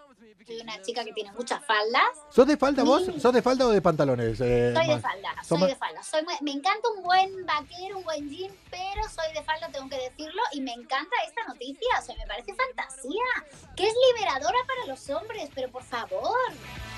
[0.47, 2.03] soy una chica que tiene muchas faldas.
[2.31, 3.03] ¿Sos de falda vos?
[3.21, 4.41] ¿Sos de falda o de pantalones?
[4.41, 6.03] eh, Soy de falda, soy de falda.
[6.03, 9.89] Soy muy- me encanta un buen vaquero, un buen jean, pero soy de falda, tengo
[9.91, 10.41] que decirlo.
[10.53, 13.25] Y me encanta esta noticia, o sea, me parece fantasía.
[13.77, 16.39] Que es liberadora para los hombres, pero por favor.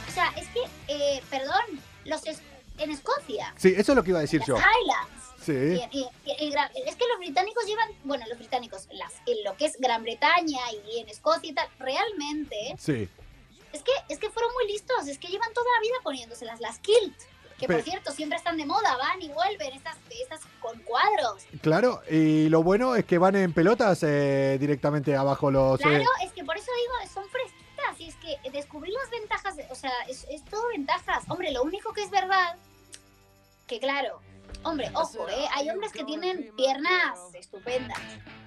[0.08, 2.40] O sea, es que, eh, perdón, los es-
[2.78, 4.56] en Escocia, Sí, eso es lo que iba a decir las yo.
[4.56, 5.52] Highlands, Sí.
[5.52, 6.54] y- y- y-
[6.86, 10.60] es que los británicos llevan, bueno, los británicos, las, en lo que es Gran Bretaña
[10.86, 13.08] y en Escocia y tal, realmente, Sí.
[13.72, 16.78] es que, es que fueron muy listos, es que llevan toda la vida poniéndoselas, las
[16.78, 17.14] kilt,
[17.58, 21.42] que por cierto siempre están de moda, van y vuelven, estas, estas con cuadros.
[21.60, 25.78] Claro, y lo bueno es que van en pelotas eh, directamente abajo los...
[25.80, 27.28] eh, Claro, es que por eso digo, son
[28.42, 31.24] que descubrir las ventajas, de- o sea, es, es todo ventajas.
[31.28, 32.56] Hombre, lo único que es verdad,
[33.66, 34.20] que claro,
[34.64, 35.46] hombre, ojo, ¿eh?
[35.54, 37.98] hay hombres que tienen piernas estupendas.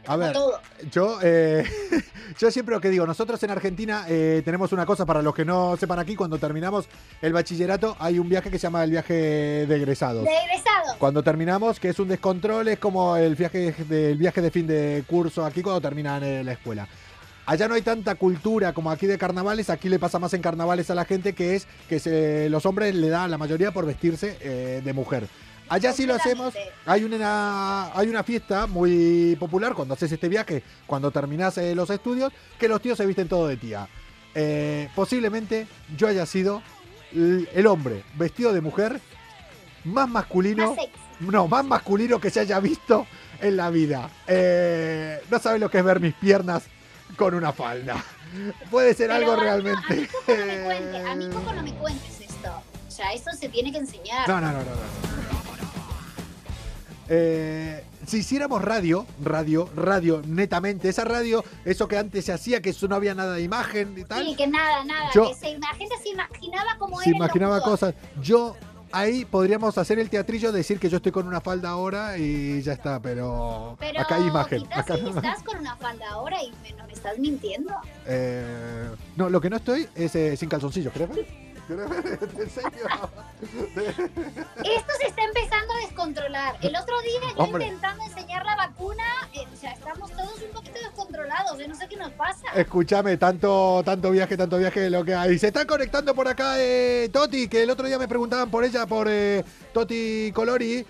[0.05, 0.59] A ver, todo.
[0.91, 1.63] Yo, eh,
[2.37, 5.45] yo siempre lo que digo, nosotros en Argentina eh, tenemos una cosa para los que
[5.45, 6.87] no sepan aquí, cuando terminamos
[7.21, 10.25] el bachillerato hay un viaje que se llama el viaje de egresados.
[10.25, 10.97] De egresados.
[10.99, 15.03] Cuando terminamos, que es un descontrol, es como el viaje, del viaje de fin de
[15.07, 16.87] curso aquí cuando terminan eh, la escuela.
[17.45, 20.89] Allá no hay tanta cultura como aquí de carnavales, aquí le pasa más en carnavales
[20.89, 24.37] a la gente que es que se- los hombres le dan la mayoría por vestirse
[24.41, 25.27] eh, de mujer.
[25.69, 26.53] Allá sí lo hacemos,
[26.85, 31.89] hay una, hay una fiesta muy popular cuando haces este viaje, cuando terminás eh, los
[31.89, 33.87] estudios, que los tíos se visten todo de tía.
[34.35, 36.61] Eh, posiblemente yo haya sido
[37.13, 38.99] el hombre vestido de mujer
[39.83, 40.87] más masculino, Más
[41.19, 43.05] no, más masculino que se haya visto
[43.41, 44.09] en la vida.
[44.27, 46.63] Eh, no sabes lo que es ver mis piernas
[47.15, 48.03] con una falda.
[48.71, 49.81] Puede ser Pero algo realmente.
[49.87, 52.61] A mí, Coco, no me cuentes, a mí Coco no me cuentes esto.
[52.87, 54.27] O sea, esto se tiene que enseñar.
[54.27, 54.65] No, no, no, no.
[54.65, 55.13] no.
[57.09, 62.69] Eh, si hiciéramos radio, radio, radio, netamente, esa radio, eso que antes se hacía, que
[62.69, 65.09] eso no había nada de imagen y tal, Sí, que nada, nada.
[65.13, 67.93] Yo- que se, la gente se imaginaba cómo se imaginaba cosas.
[68.21, 68.55] Yo
[68.91, 72.73] ahí podríamos hacer el teatrillo, decir que yo estoy con una falda ahora y ya
[72.73, 74.63] está, pero, Pero acá hay imagen.
[74.71, 77.73] acá sí estás con una falda ahora y me, no me estás mintiendo.
[78.07, 81.25] Eh, no, lo que no estoy es eh, sin calzoncillos, ¿querés ver?
[81.67, 82.19] ¿Querés ver?
[82.39, 82.89] ¿En serio?
[83.75, 86.55] Esto se está empezando a descontrolar.
[86.61, 87.65] El otro día yo Hombre.
[87.65, 91.59] intentando enseñar la vacuna, eh, o sea, estamos todos un poquito descontrolados.
[91.59, 92.47] Yo no sé qué nos pasa.
[92.55, 95.37] Escúchame, tanto, tanto viaje, tanto viaje lo que hay.
[95.37, 98.85] Se están conectando por acá eh, Toti, que el otro día me preguntaban por ella,
[98.85, 100.85] por eh, Toti Colori,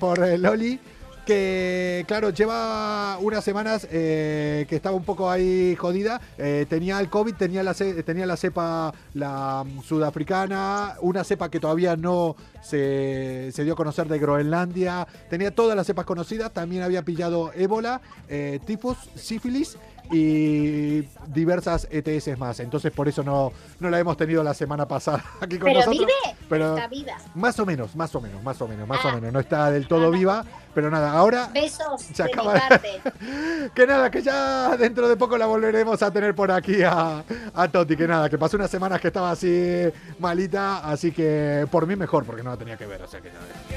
[0.00, 0.80] por Loli,
[1.24, 6.20] que claro, lleva unas semanas eh, que estaba un poco ahí jodida.
[6.38, 11.60] Eh, tenía el COVID, tenía la, tenía la cepa la mm, sudafricana, una cepa que
[11.60, 16.82] todavía no se, se dio a conocer de Groenlandia, tenía todas las cepas conocidas, también
[16.82, 19.76] había pillado ébola, eh, tifus, sífilis
[20.12, 22.60] y diversas ETS más.
[22.60, 25.98] Entonces por eso no, no la hemos tenido la semana pasada aquí con Pero nosotros.
[26.00, 27.16] vive, Pero está viva.
[27.34, 29.14] más o menos, más o menos, más o menos, más o Ah.
[29.14, 29.32] menos.
[29.32, 30.44] No está del todo viva,
[30.74, 33.00] pero nada, ahora Besos Se de acaba mi de- parte.
[33.74, 37.68] que nada, que ya dentro de poco la volveremos a tener por aquí a, a
[37.68, 37.96] Toti.
[37.96, 39.84] Que nada, que pasó unas semanas que estaba así
[40.18, 43.02] malita, así que por mí mejor, porque no la tenía que ver.
[43.02, 43.71] O sea que ya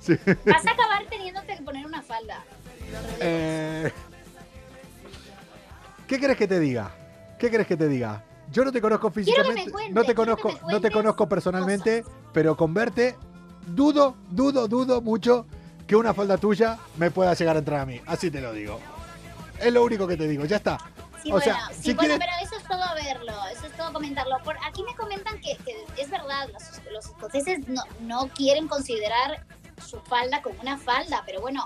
[0.00, 0.16] Sí.
[0.46, 2.44] Vas a acabar teniéndote que poner una falda.
[3.20, 3.90] Eh,
[6.06, 6.90] ¿Qué querés que te diga?
[7.38, 8.22] ¿Qué querés que te diga?
[8.52, 12.74] Yo no te conozco físicamente, cuentes, no te conozco, no te conozco personalmente, pero con
[12.74, 13.16] verte
[13.66, 15.46] dudo, dudo, dudo mucho
[15.86, 18.00] que una falda tuya me pueda llegar a entrar a mí.
[18.06, 18.80] Así te lo digo.
[19.60, 20.78] Es lo único que te digo, ya está.
[21.24, 23.92] Sí, O bueno, sea, sí, si bueno, pero eso es todo verlo, eso es todo
[23.94, 24.36] comentarlo.
[24.44, 29.42] Por aquí me comentan que, que es verdad, los, los escoceses no, no quieren considerar
[29.84, 31.64] su falda como una falda, pero bueno,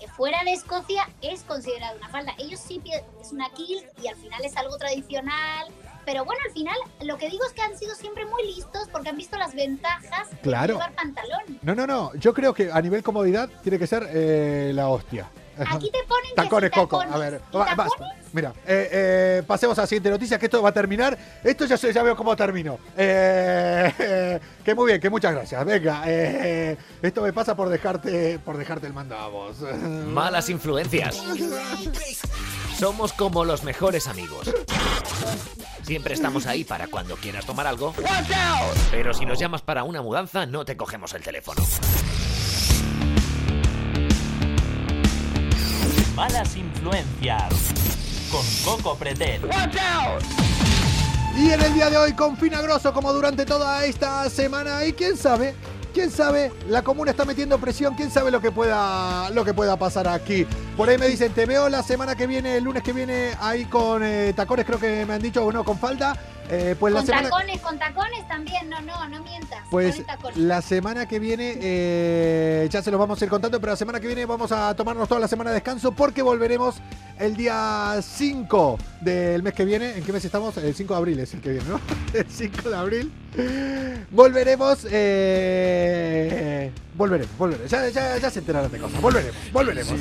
[0.00, 2.34] eh, fuera de Escocia es considerada una falda.
[2.38, 5.66] Ellos sí es una kilt y al final es algo tradicional.
[6.04, 9.10] Pero bueno, al final lo que digo es que han sido siempre muy listos porque
[9.10, 10.74] han visto las ventajas de Claro.
[10.74, 11.58] llevar pantalón.
[11.62, 12.14] No, no, no.
[12.14, 15.28] Yo creo que a nivel comodidad tiene que ser eh, la hostia.
[15.66, 16.98] Aquí te ponen que Tacones, si Coco.
[16.98, 18.04] tacones, A ver, ¿y va- basta.
[18.32, 21.16] Mira, eh, eh, pasemos a la siguiente noticia, que esto va a terminar.
[21.42, 22.78] Esto ya, sé- ya veo cómo terminó.
[22.96, 25.64] Eh, eh, Que muy bien, que muchas gracias.
[25.64, 29.56] Venga, eh, esto me pasa por dejarte, por dejarte el mando a vos.
[30.06, 31.16] Malas influencias.
[32.78, 34.50] Somos como los mejores amigos.
[35.82, 37.94] Siempre estamos ahí para cuando quieras tomar algo.
[38.90, 41.62] Pero si nos llamas para una mudanza, no te cogemos el teléfono.
[46.18, 47.48] Malas influencias.
[48.28, 49.40] Con Coco Pretel.
[51.36, 55.16] Y en el día de hoy con Finagroso como durante toda esta semana y quién
[55.16, 55.54] sabe,
[55.94, 59.76] quién sabe, la comuna está metiendo presión, quién sabe lo que pueda lo que pueda
[59.76, 60.44] pasar aquí.
[60.76, 63.66] Por ahí me dicen, te veo la semana que viene, el lunes que viene ahí
[63.66, 66.18] con eh, tacones, creo que me han dicho, o no, con falda.
[66.50, 69.60] Eh, pues la con semana tacones, con tacones también, no, no, no mientas.
[69.70, 70.02] pues
[70.34, 74.00] la semana que viene, eh, ya se los vamos a ir contando, pero la semana
[74.00, 76.76] que viene vamos a tomarnos toda la semana de descanso porque volveremos
[77.18, 79.96] el día 5 del mes que viene.
[79.96, 80.56] ¿En qué mes estamos?
[80.56, 81.80] El 5 de abril es el que viene, ¿no?
[82.18, 83.12] El 5 de abril.
[84.10, 84.86] Volveremos.
[84.90, 87.70] Eh, volveremos, volveremos.
[87.70, 89.00] Ya, ya, ya se enteraron de cosas.
[89.00, 90.00] Volveremos, volveremos.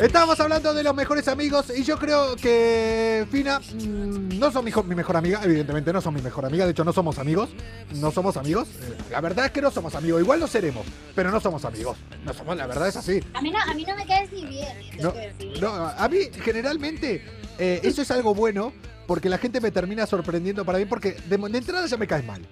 [0.00, 4.70] Estábamos hablando de los mejores amigos y yo creo que Fina mm, no son mi,
[4.86, 7.50] mi mejor amiga, evidentemente no son mi mejor amiga, de hecho no somos amigos,
[7.94, 8.68] no somos amigos.
[8.68, 11.96] Eh, La verdad es que no somos amigos, igual lo seremos, pero no somos amigos.
[12.24, 13.20] No somos, la verdad es así.
[13.34, 17.24] A mí no, a mí no me caes ni bien, eh, No, a mí generalmente
[17.58, 18.72] eh, eso es algo bueno
[19.08, 22.24] porque la gente me termina sorprendiendo para bien porque de, de entrada ya me caes
[22.24, 22.46] mal.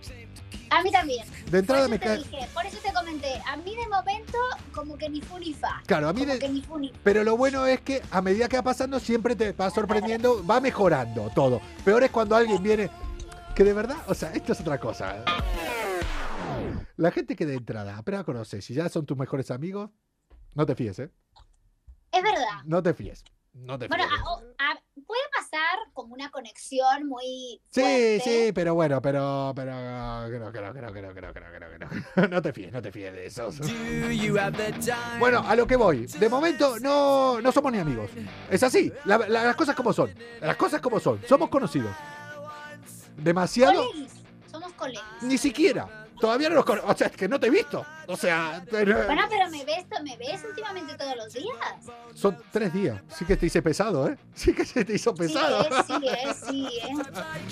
[0.71, 1.27] A mí también.
[1.51, 2.19] De entrada me cae...
[2.19, 4.39] dije, por eso te comenté, a mí de momento
[4.75, 5.83] como que ni fu ni fa.
[5.87, 6.99] Claro, a mí como de- que ni fu ni fa.
[7.05, 10.61] Pero lo bueno es que a medida que va pasando siempre te va sorprendiendo, va
[10.61, 11.61] mejorando todo.
[11.85, 12.91] Peor es cuando alguien viene
[13.55, 15.25] que de verdad, o sea, esto es otra cosa.
[16.97, 19.91] La gente que de entrada apenas conoces, si ya son tus mejores amigos,
[20.55, 21.11] no te fíes, ¿eh?
[22.13, 22.63] Es verdad.
[22.65, 23.23] No te fíes.
[23.57, 24.75] No te bueno, ah, oh, ah,
[25.07, 27.61] puede pasar como una conexión muy.
[27.71, 29.53] Sí, sí, pero bueno, pero.
[29.57, 29.73] pero
[30.29, 33.51] creo, creo, creo, creo, creo, No te fíes, no te fíes de eso.
[35.19, 36.07] Bueno, a lo que voy.
[36.07, 38.11] De momento no, no somos ni amigos.
[38.51, 38.93] Es así.
[39.05, 40.15] La, la, las cosas como son.
[40.41, 41.21] Las cosas como son.
[41.27, 41.95] Somos conocidos.
[43.17, 43.85] Demasiado.
[44.51, 45.05] Somos colegas.
[45.23, 46.07] Ni siquiera.
[46.21, 46.91] Todavía no los conozco.
[46.91, 47.85] O sea, es que no te he visto.
[48.09, 51.47] O sea, pero- Bueno, pero me ves, to- me ves últimamente todos los días.
[52.15, 53.01] son tres días.
[53.17, 54.17] Sí que te hice pesado, ¿eh?
[54.35, 55.65] Sí que se te hizo pesado.
[55.65, 56.69] Sí, es, sí, es, sí,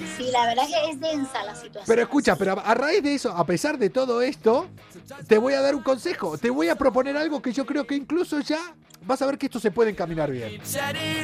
[0.05, 0.11] es.
[0.17, 1.85] Sí, la verdad que es densa la situación.
[1.87, 4.69] Pero escucha, pero a a raíz de eso, a pesar de todo esto,
[5.29, 6.39] te voy a dar un consejo.
[6.39, 8.59] Te voy a proponer algo que yo creo que incluso ya
[9.07, 10.61] vas a ver que esto se puede encaminar bien.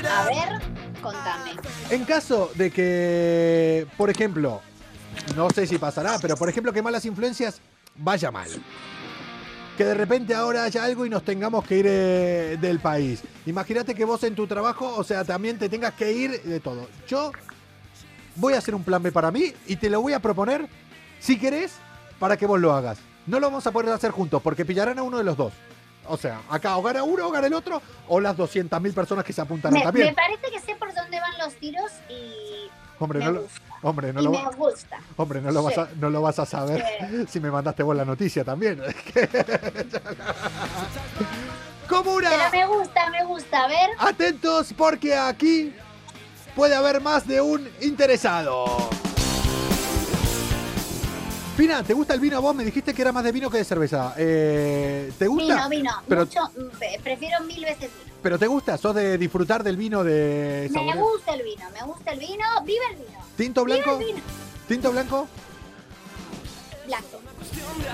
[0.08, 0.60] A ver,
[1.02, 1.52] contame.
[1.90, 4.60] En caso de que, por ejemplo,
[5.34, 7.60] no sé si pasará, pero por ejemplo que malas influencias
[7.96, 8.48] vaya mal.
[9.80, 13.22] Que de repente ahora haya algo y nos tengamos que ir eh, del país.
[13.46, 16.86] Imagínate que vos en tu trabajo, o sea, también te tengas que ir de todo.
[17.08, 17.32] Yo
[18.36, 20.68] voy a hacer un plan B para mí y te lo voy a proponer,
[21.18, 21.72] si querés,
[22.18, 22.98] para que vos lo hagas.
[23.26, 25.54] No lo vamos a poder hacer juntos porque pillarán a uno de los dos.
[26.06, 29.32] O sea, acá o gana uno o gana el otro, o las 200.000 personas que
[29.32, 30.08] se apuntarán Me, también.
[30.08, 33.46] me parece que sé por dónde van los tiros y Hombre, me no lo.
[33.82, 34.98] Hombre, no y lo, me gusta.
[35.16, 36.84] Hombre, no lo, vas a, no lo vas a saber
[37.28, 38.80] si me mandaste vos la noticia también.
[41.88, 43.64] Comuna, Pero me gusta, me gusta.
[43.64, 45.74] A ver, atentos porque aquí
[46.54, 48.88] puede haber más de un interesado.
[51.56, 52.54] Pina, ¿te gusta el vino a vos?
[52.54, 54.14] Me dijiste que era más de vino que de cerveza.
[54.16, 55.68] Eh, ¿Te gusta?
[55.68, 55.90] vino, vino.
[56.08, 58.09] Pero, Mucho, mm, pre- prefiero mil veces vino.
[58.22, 58.76] Pero ¿te gusta?
[58.76, 62.44] ¿Sos de disfrutar del vino de Me gusta el vino, me gusta el vino.
[62.64, 63.18] Viva el vino.
[63.36, 63.92] ¿Tinto blanco?
[63.98, 64.20] El vino.
[64.68, 65.28] ¿Tinto blanco?
[66.86, 67.20] Blanco.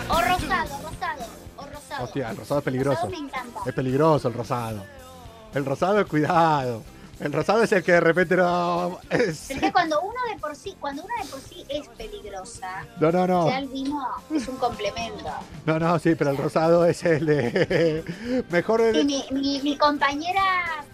[0.09, 1.25] O rosado, rosado.
[1.57, 2.05] O rosado.
[2.05, 3.03] Hostia, el rosado es peligroso.
[3.03, 3.61] Rosado me encanta.
[3.67, 4.85] Es peligroso el rosado.
[5.55, 6.83] El rosado, cuidado.
[7.18, 8.98] El rosado es el que de repente no.
[9.11, 11.88] es- Pero es que cuando uno de por sí, cuando una de por sí es
[11.96, 13.48] peligrosa, No, no, no.
[13.48, 15.24] ya el vino es un complemento.
[15.64, 18.44] No, no, sí, pero el rosado es el de.
[18.50, 19.05] Mejor el.
[19.07, 20.85] mi, mi, mi compañera,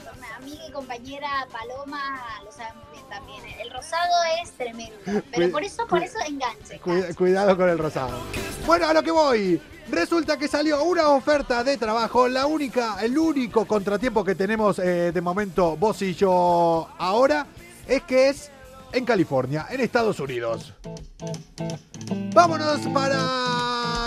[0.43, 2.01] amiga y compañera Paloma
[2.45, 3.43] lo sabe muy bien también.
[3.61, 4.95] El rosado es tremendo.
[5.31, 6.79] Pero por eso, por eso enganche.
[6.81, 7.15] Cuida- enganche.
[7.17, 8.19] cuidado con el rosado.
[8.67, 9.61] Bueno, a lo que voy.
[9.89, 15.11] Resulta que salió una oferta de trabajo, la única, el único contratiempo que tenemos eh,
[15.13, 17.47] de momento vos y yo ahora
[17.89, 18.51] es que es
[18.93, 20.73] en California, en Estados Unidos.
[22.33, 23.19] Vámonos para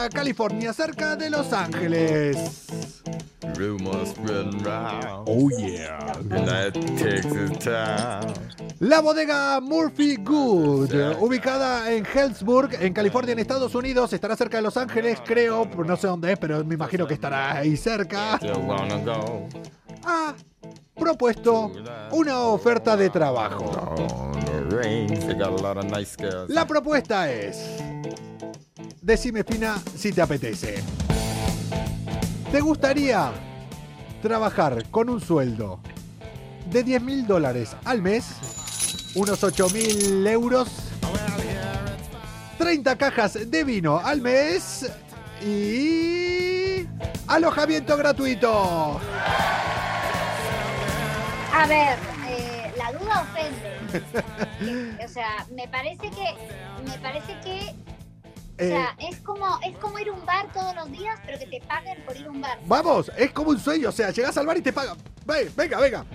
[0.09, 2.73] California, cerca de Los Ángeles.
[5.25, 6.13] Oh yeah.
[8.79, 14.63] La bodega Murphy Good, ubicada en Hellsburg, en California, en Estados Unidos, estará cerca de
[14.63, 18.37] Los Ángeles, creo, no sé dónde es, pero me imagino que estará ahí cerca.
[20.03, 20.35] Ha
[20.95, 21.71] propuesto
[22.11, 23.71] una oferta de trabajo.
[26.49, 27.81] La propuesta es
[29.01, 30.83] decime Fina si te apetece.
[32.51, 33.31] ¿Te gustaría
[34.21, 35.79] trabajar con un sueldo
[36.71, 38.25] de 10 mil dólares al mes?
[39.15, 40.69] Unos 8 mil euros.
[42.57, 44.89] 30 cajas de vino al mes
[45.41, 46.87] y
[47.27, 48.99] alojamiento gratuito.
[51.53, 53.75] A ver, eh, la duda ofende.
[55.05, 56.35] o sea, me parece que,
[56.85, 57.75] me parece que,
[58.57, 61.37] o Eh, sea, es como, es como ir a un bar todos los días, pero
[61.39, 62.57] que te paguen por ir a un bar.
[62.65, 64.97] Vamos, es como un sueño, o sea, llegas al bar y te pagan.
[65.25, 66.05] Ve, venga, venga.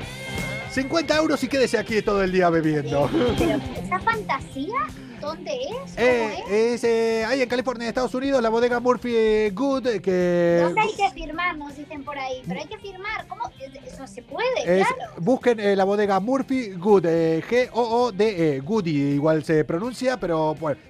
[0.72, 3.10] 50 euros y quédese aquí todo el día bebiendo.
[3.38, 4.78] Pero esa fantasía,
[5.20, 5.68] ¿dónde es?
[5.70, 6.84] ¿Cómo Eh, es?
[6.84, 10.80] es eh, ahí en California, Estados Unidos, la bodega Murphy eh, Good, eh, que ¿Dónde
[10.80, 11.56] hay que firmar?
[11.58, 13.26] Nos dicen por ahí, pero hay que firmar.
[13.26, 13.50] ¿Cómo?
[13.84, 15.12] Eso se puede, es, claro.
[15.18, 20.80] busquen eh, la bodega Murphy Good, eh, G-O-O-D-E, Goody igual se pronuncia, pero bueno,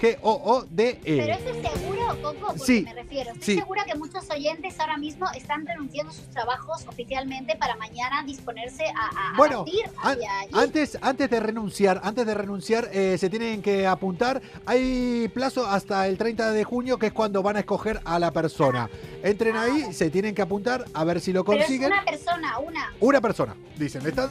[0.00, 1.30] Pero G-O-G-O-O-D-E.
[1.32, 2.58] eso es seguro, Coco, porque.
[2.64, 3.30] Sí, me refiero.
[3.32, 3.58] Estoy sí.
[3.60, 8.84] segura que muchos oyentes ahora mismo están renunciando a sus trabajos oficialmente para mañana disponerse
[8.86, 9.64] a, a, Bueno,
[10.02, 10.50] an- allí.
[10.52, 14.40] antes, antes de renunciar, antes de renunciar, eh, se tienen que apuntar.
[14.66, 18.30] Hay plazo hasta el 30 de junio, que es cuando van a escoger a la
[18.32, 18.88] persona.
[19.22, 21.92] Entren ahí, se tienen que apuntar a ver si lo Pero es consiguen.
[21.92, 22.92] una persona, una.
[23.00, 24.06] Una persona, dicen.
[24.06, 24.30] Están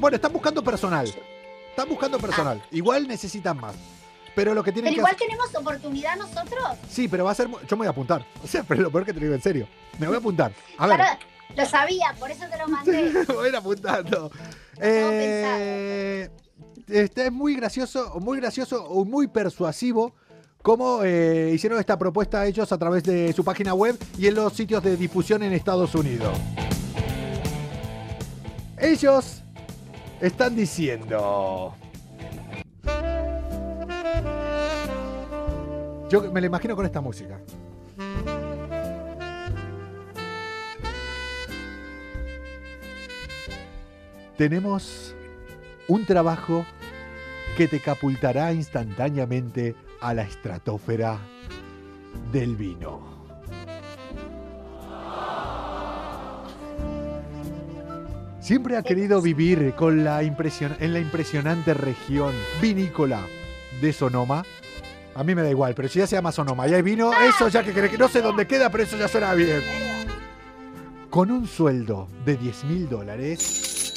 [0.00, 1.06] bueno, están buscando personal.
[1.70, 2.62] Están buscando personal.
[2.70, 3.74] Igual necesitan más.
[4.34, 5.28] Pero lo que tienen Pero que igual hacer.
[5.28, 6.64] tenemos oportunidad nosotros.
[6.88, 7.48] Sí, pero va a ser.
[7.48, 8.24] Yo me voy a apuntar.
[8.42, 9.68] O sea, pero lo peor que te lo digo en serio.
[9.98, 10.52] Me voy a apuntar.
[10.78, 10.96] A ver.
[10.96, 11.18] Claro,
[11.56, 13.24] lo sabía, por eso te lo mandé.
[13.28, 14.30] voy a ir apuntando.
[14.80, 16.28] Eh,
[16.88, 20.14] este es muy gracioso, muy gracioso o muy persuasivo
[20.64, 24.54] cómo eh, hicieron esta propuesta ellos a través de su página web y en los
[24.54, 26.36] sitios de difusión en Estados Unidos.
[28.78, 29.42] Ellos
[30.22, 31.74] están diciendo...
[36.08, 37.40] Yo me lo imagino con esta música.
[44.36, 45.14] Tenemos
[45.88, 46.64] un trabajo
[47.56, 51.18] que te capultará instantáneamente a la estratosfera
[52.32, 53.14] del vino.
[58.40, 63.20] Siempre ha querido vivir con la impresion- en la impresionante región vinícola
[63.80, 64.42] de Sonoma.
[65.16, 67.48] A mí me da igual, pero si ya se llama Sonoma y hay vino, eso
[67.48, 69.62] ya que cree que no sé dónde queda, pero eso ya suena bien.
[71.08, 73.92] Con un sueldo de 10 mil dólares,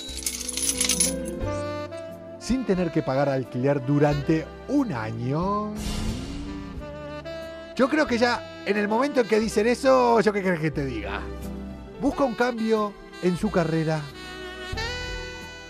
[2.40, 5.74] sin tener que pagar alquiler durante un año.
[7.76, 10.72] Yo creo que ya en el momento en que dicen eso, yo qué crees que
[10.72, 11.22] te diga.
[12.00, 12.94] Busca un cambio
[13.24, 14.02] en su carrera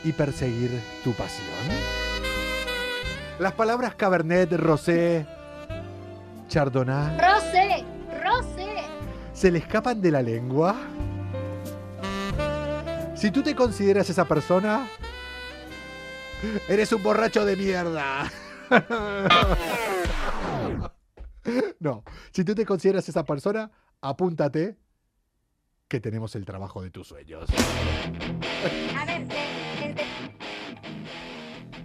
[0.03, 0.71] y perseguir
[1.05, 1.47] tu pasión.
[3.39, 5.25] Las palabras Cabernet, Rosé,
[6.47, 7.85] Chardonnay Rosé,
[8.23, 8.67] Rosé.
[9.33, 10.75] se le escapan de la lengua.
[13.15, 14.87] Si tú te consideras esa persona,
[16.69, 18.31] eres un borracho de mierda.
[21.79, 23.71] No, si tú te consideras esa persona,
[24.01, 24.77] apúntate
[25.87, 27.45] que tenemos el trabajo de tus sueños.
[28.99, 29.35] A ver, te-
[29.79, 30.05] te- te-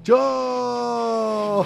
[0.03, 1.65] Yo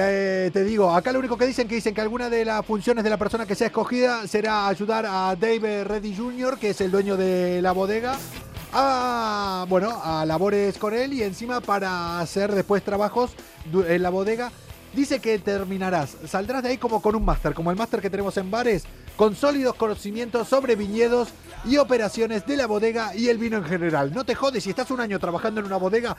[0.00, 3.02] eh, te digo, acá lo único que dicen que dicen que alguna de las funciones
[3.02, 6.92] de la persona que sea escogida será ayudar a Dave Reddy Jr., que es el
[6.92, 8.16] dueño de la bodega,
[8.72, 13.32] a bueno, a labores con él y encima para hacer después trabajos
[13.72, 14.52] en la bodega.
[14.94, 18.36] Dice que terminarás, saldrás de ahí como con un máster, como el máster que tenemos
[18.36, 18.84] en bares,
[19.16, 21.30] con sólidos conocimientos sobre viñedos
[21.64, 24.14] y operaciones de la bodega y el vino en general.
[24.14, 26.16] No te jodes, si estás un año trabajando en una bodega,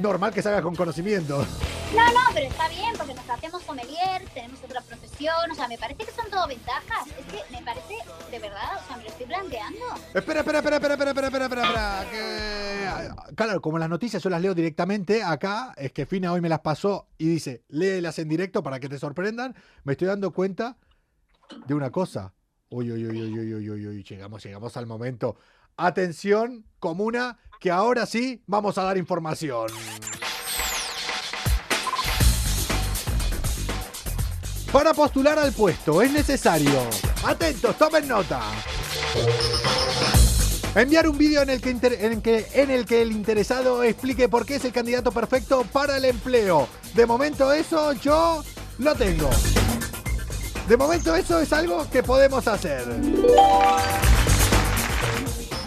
[0.00, 1.46] normal que salga con conocimiento.
[1.94, 5.76] No, no, pero está bien, porque nos hacemos sommelier, tenemos otra profesión, o sea, me
[5.76, 7.06] parece que son todo ventajas.
[7.18, 7.96] Es que me parece,
[8.30, 9.86] de verdad, o sea, me lo estoy planteando.
[10.14, 12.06] Espera, espera, espera, espera, espera, espera, espera, espera.
[12.10, 12.86] Que...
[12.86, 16.48] Ah, claro, como las noticias yo las leo directamente, acá es que Fina hoy me
[16.48, 19.56] las pasó y dice, léelas en directo para que te sorprendan.
[19.84, 20.76] Me estoy dando cuenta
[21.66, 22.32] de una cosa.
[22.68, 25.36] Uy, uy, uy, uy, uy, uy, uy, uy, llegamos, llegamos al momento.
[25.82, 29.68] Atención, comuna, que ahora sí vamos a dar información.
[34.70, 36.82] Para postular al puesto es necesario,
[37.24, 38.42] atentos, tomen nota,
[40.74, 44.64] enviar un vídeo en, el que en el que el interesado explique por qué es
[44.66, 46.68] el candidato perfecto para el empleo.
[46.92, 48.44] De momento eso yo
[48.78, 49.30] lo tengo.
[50.68, 52.84] De momento eso es algo que podemos hacer.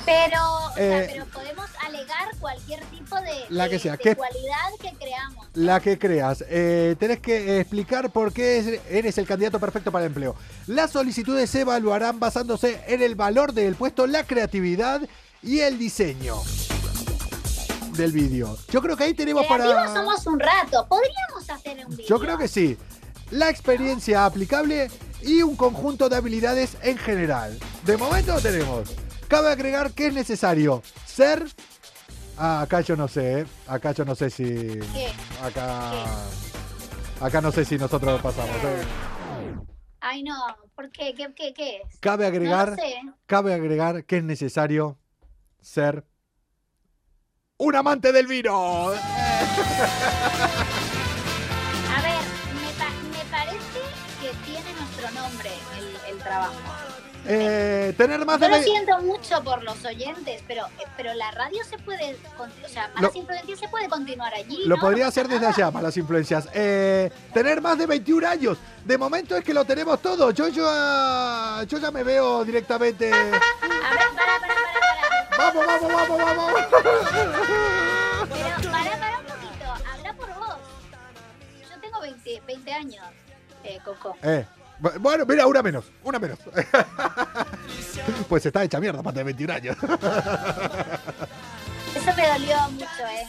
[0.05, 1.09] Pero, o sea, Eh.
[1.13, 3.93] pero podemos alegar cualquier tipo de, La de- que sea.
[3.93, 4.15] de ¿Qué?
[4.15, 5.47] cualidad que creamos.
[5.53, 6.43] La que creas.
[6.49, 10.35] Eh, tenés que explicar por qué es- eres el candidato perfecto para el empleo.
[10.67, 15.01] Las solicitudes se evaluarán basándose en el valor del puesto, la creatividad
[15.41, 16.35] y el diseño
[17.93, 18.57] del vídeo.
[18.69, 19.93] Yo creo que ahí tenemos Creativos para...
[19.93, 20.87] somos un rato.
[20.87, 22.07] Podríamos hacer un video.
[22.07, 22.77] Yo creo que sí.
[23.31, 24.89] La experiencia aplicable
[25.21, 27.57] y un conjunto de habilidades en general.
[27.85, 28.89] De momento tenemos.
[29.33, 31.43] Cabe agregar que es necesario ser...
[32.37, 33.45] Ah, acá yo no sé, ¿eh?
[33.65, 34.43] Acá yo no sé si...
[34.45, 35.11] ¿Qué?
[35.41, 35.91] Acá...
[37.19, 38.55] Acá no sé si nosotros pasamos.
[38.57, 38.83] ¿eh?
[40.01, 40.35] Ay, no.
[40.75, 41.15] ¿Por qué?
[41.15, 41.99] ¿Qué, qué, qué es?
[41.99, 42.95] Cabe agregar, No lo sé.
[43.25, 44.99] cabe agregar que es necesario
[45.61, 46.05] ser
[47.57, 48.89] un amante del vino.
[48.89, 49.01] A ver,
[52.53, 53.81] me, pa- me parece
[54.21, 56.82] que tiene nuestro nombre el, el trabajo.
[57.25, 61.31] Eh, tener más de Yo lo siento mucho por los oyentes, pero, eh, pero la
[61.31, 64.63] radio se puede, o sea, Malas Lo- Influencias se puede continuar allí.
[64.65, 64.81] Lo ¿no?
[64.81, 66.49] podría No hacer desde allá, malas influencias.
[66.53, 68.57] Eh, tener más de 21 años.
[68.83, 70.31] De momento es que lo tenemos todo.
[70.31, 73.09] Yo, yo, ah, yo ya me veo directamente.
[73.13, 73.39] A ver,
[74.15, 75.37] para, para, para.
[75.37, 76.51] Vamos, vamos, vamos, vamos.
[78.29, 80.55] Pero para, para un poquito, habla por vos.
[81.61, 83.05] Yo tengo 20, 20 años,
[83.63, 84.15] eh, Coco.
[84.23, 84.45] Eh,
[84.99, 86.39] bueno, mira, una menos, una menos.
[88.29, 89.77] pues está hecha mierda, más de 21 años.
[91.95, 93.27] Eso me dolió mucho, ¿eh?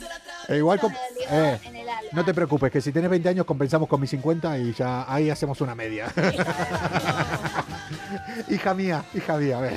[0.49, 2.11] Eh, igual Eso con- me dolió eh, en el alma.
[2.13, 5.31] No te preocupes, que si tienes 20 años compensamos con mis 50 y ya ahí
[5.31, 6.11] hacemos una media.
[8.49, 9.75] hija mía, hija mía, a ver.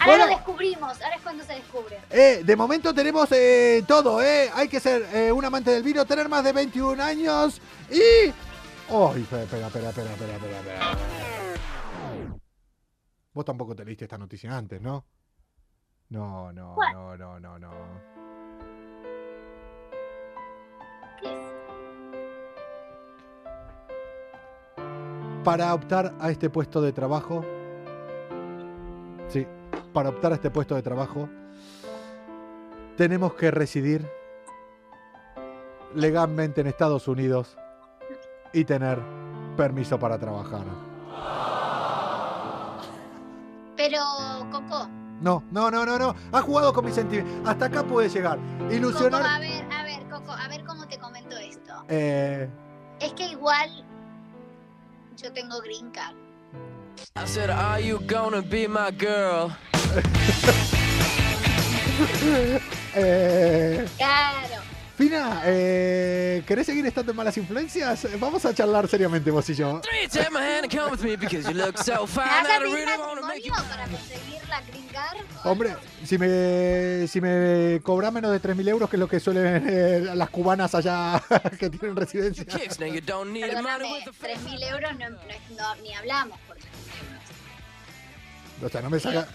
[0.00, 0.26] Ahora Bueno.
[0.26, 1.98] lo descubrimos, ahora es cuando se descubre.
[2.10, 4.50] Eh, de momento tenemos eh, todo, ¿eh?
[4.54, 8.32] Hay que ser eh, un amante del vino, tener más de 21 años y...
[8.90, 9.22] ¡Ay!
[9.22, 10.98] espera, espera, espera, espera, espera, espera.
[13.32, 15.04] Vos tampoco te leíste esta noticia antes, ¿no?
[16.10, 17.70] No, no, no, no, no, no.
[25.42, 27.44] Para optar a este puesto de trabajo...
[29.28, 29.46] Sí,
[29.92, 31.28] para optar a este puesto de trabajo
[32.96, 34.08] tenemos que residir
[35.94, 37.56] legalmente en Estados Unidos
[38.54, 38.98] y tener
[39.56, 40.62] permiso para trabajar.
[43.76, 44.00] Pero,
[44.50, 44.88] Coco,
[45.20, 46.14] No, no, no, no, no.
[46.32, 47.48] Ha jugado con mis sentimientos.
[47.48, 48.38] Hasta acá puede llegar.
[48.38, 49.40] Coco, a Ilusionar.
[49.40, 51.84] ver, a ver, Coco, a ver cómo te comento esto.
[51.88, 52.48] Eh,
[53.00, 53.84] Es que igual
[55.16, 56.14] yo tengo green card.
[57.16, 59.50] I said, Are you gonna be my girl?
[62.94, 64.53] eh, Claro.
[65.04, 68.06] Fina, eh, ¿querés seguir estando en malas influencias?
[68.18, 69.82] Vamos a charlar seriamente vos y yo.
[75.44, 75.76] Hombre,
[76.06, 80.00] si me, si me cobras menos de 3.000 euros, que es lo que suelen eh,
[80.14, 81.22] las cubanas allá
[81.58, 82.46] que tienen residencia.
[82.46, 84.26] Kicks, now you don't need the money Perdóname, with the
[84.56, 86.38] 3.000 euros no, no, no- ni hablamos.
[86.48, 87.22] Por 3.000 euros.
[88.64, 89.28] O sea, no me saca.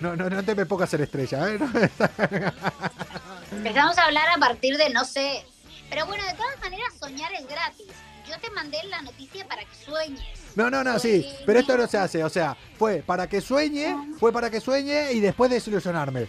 [0.00, 1.58] No, no, no te me pongas a ser estrella, ¿eh?
[1.58, 2.54] No me saca-
[3.52, 5.44] Empezamos a hablar a partir de no sé.
[5.90, 7.86] Pero bueno, de todas maneras, soñar es gratis.
[8.28, 10.22] Yo te mandé la noticia para que sueñes.
[10.54, 11.26] No, no, no, sí.
[11.44, 12.24] Pero esto no se hace.
[12.24, 16.26] O sea, fue para que sueñe, fue para que sueñe y después desilusionarme.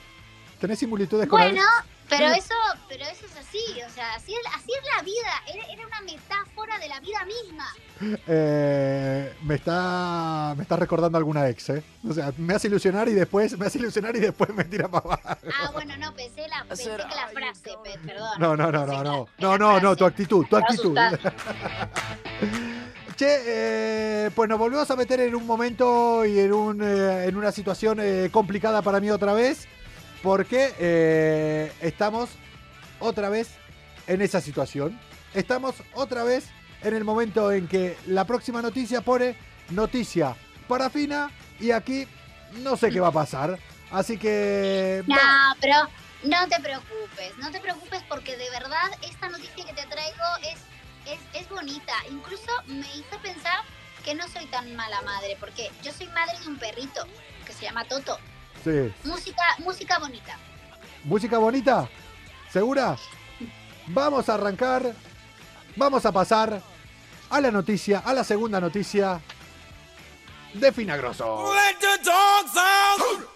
[0.60, 2.54] ¿Tenés similitudes con Bueno, la- pero eso,
[2.88, 3.60] pero eso es así.
[3.86, 5.44] O sea, así es, así es la vida.
[5.54, 7.68] Era, era una metáfora de la vida misma.
[8.28, 11.84] Eh, me está me está recordando alguna ex, ¿eh?
[12.08, 15.06] O sea, me hace ilusionar y después me hace ilusionar y después me tira para
[15.06, 15.22] abajo.
[15.62, 18.32] Ah, bueno, no, pensé, la, pensé que la frase, pe- perdón.
[18.40, 19.28] No, no, no, no, no.
[19.38, 20.98] No, no, no, tu actitud, tu actitud.
[23.16, 27.38] Che, eh, pues nos volvemos a meter en un momento y en, un, eh, en
[27.38, 29.68] una situación eh, complicada para mí otra vez,
[30.26, 32.32] porque eh, estamos
[33.00, 33.52] otra vez
[34.08, 35.00] en esa situación.
[35.36, 36.48] Estamos otra vez
[36.82, 39.38] en el momento en que la próxima noticia pone
[39.70, 40.36] noticia
[40.68, 42.08] para Fina y aquí
[42.64, 43.60] no sé qué va a pasar.
[43.92, 45.04] Así que...
[45.06, 45.16] No,
[45.62, 45.76] pero
[46.24, 50.60] no te preocupes, no te preocupes porque de verdad esta noticia que te traigo es,
[51.14, 51.94] es, es bonita.
[52.10, 53.60] Incluso me hizo pensar
[54.04, 57.06] que no soy tan mala madre, porque yo soy madre de un perrito
[57.46, 58.18] que se llama Toto.
[58.66, 58.92] Sí.
[59.04, 60.40] Música, música bonita.
[61.04, 61.88] ¿Música bonita?
[62.52, 62.98] ¿Segura?
[63.86, 64.96] Vamos a arrancar.
[65.76, 66.64] Vamos a pasar
[67.30, 69.22] a la noticia, a la segunda noticia
[70.56, 71.54] de Finagroso.
[71.54, 73.35] Let the dogs out.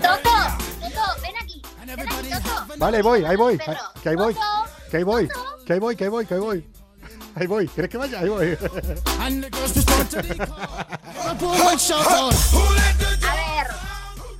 [0.00, 0.30] Toto,
[0.80, 1.62] Toto, ven aquí.
[1.84, 2.66] Ven aquí, Toto.
[2.78, 3.58] Vale, ahí voy, ahí voy.
[4.02, 4.34] Que ahí voy.
[4.90, 5.28] Que ahí voy.
[5.66, 6.70] Que ahí voy, que ahí voy, que ahí voy.
[7.36, 7.68] Ahí voy.
[7.68, 8.20] ¿Quieres que vaya?
[8.20, 8.56] Ahí voy.
[13.26, 13.66] A ver,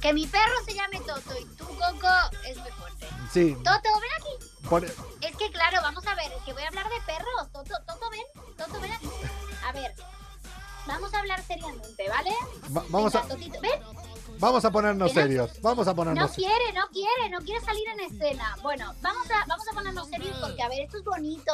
[0.01, 2.09] que mi perro se llame Toto y tú, Coco,
[2.47, 3.07] es muy fuerte.
[3.33, 3.55] Sí.
[3.65, 4.69] Toto, ven aquí.
[4.69, 4.87] pone-
[5.23, 7.51] Es que claro, vamos a ver, es que voy a hablar de perros.
[7.53, 8.23] Toto, Toto, ven.
[8.57, 9.09] Toto, ven aquí.
[9.67, 9.95] A ver,
[10.87, 12.31] vamos a hablar seriamente, ¿vale?
[12.77, 13.81] Va- vamos a- Venga, Totito, ven.
[14.39, 15.61] Vamos a ponernos no- serios.
[15.63, 18.57] Vamos a No ponernos quiere, no quiere, no quiere salir en escena.
[18.63, 21.53] Bueno, vamos a, vamos a ponernos serios porque, a ver, esto es bonito.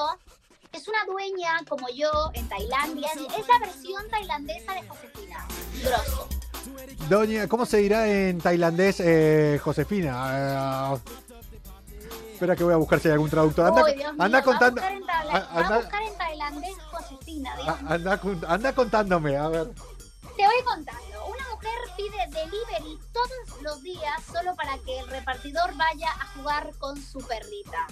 [0.72, 3.08] Es una dueña como yo en Tailandia.
[3.12, 5.46] Es la versión tailandesa de Josefina.
[5.82, 6.28] Grosso.
[7.08, 10.94] Doña, ¿cómo se dirá en tailandés, eh, Josefina?
[10.94, 11.00] Eh,
[12.32, 13.66] espera que voy a buscar si hay algún traductor.
[13.66, 14.80] Anda, Dios mío, anda va a contando.
[14.80, 16.76] buscar en a- va a buscar en tailandés
[17.44, 17.56] Josefina.
[17.56, 19.68] Dios a- anda, anda contándome, a ver.
[20.36, 21.00] Te voy contando.
[21.26, 26.70] Una mujer pide delivery todos los días solo para que el repartidor vaya a jugar
[26.78, 27.86] con su perrita.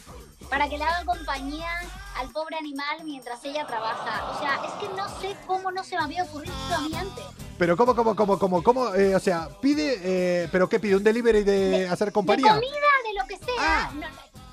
[0.49, 1.69] Para que le haga compañía
[2.17, 4.31] al pobre animal mientras ella trabaja.
[4.31, 7.25] O sea, es que no sé cómo no se me había ocurrido a mí antes.
[7.59, 10.01] Pero cómo, cómo, cómo, cómo, cómo, eh, o sea, pide,
[10.45, 12.55] eh, pero qué pide, un delivery de, hacer De compañía.
[12.55, 12.71] comida,
[13.05, 13.55] de lo que sea.
[13.59, 14.07] Ah, No, no,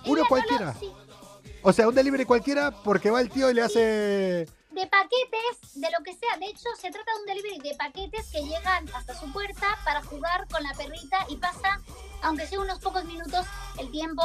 [0.08, 0.66] uno no cualquiera.
[0.74, 0.92] lo- sí,
[1.62, 4.48] O sea, un delivery cualquiera porque va el tío y le hace.
[4.76, 6.38] De paquetes, de lo que sea.
[6.38, 10.04] De hecho, se trata de un delivery de paquetes que llegan hasta su puerta para
[10.04, 11.82] jugar con la perrita y pasa,
[12.22, 13.46] aunque sea unos pocos minutos,
[13.80, 14.22] el tiempo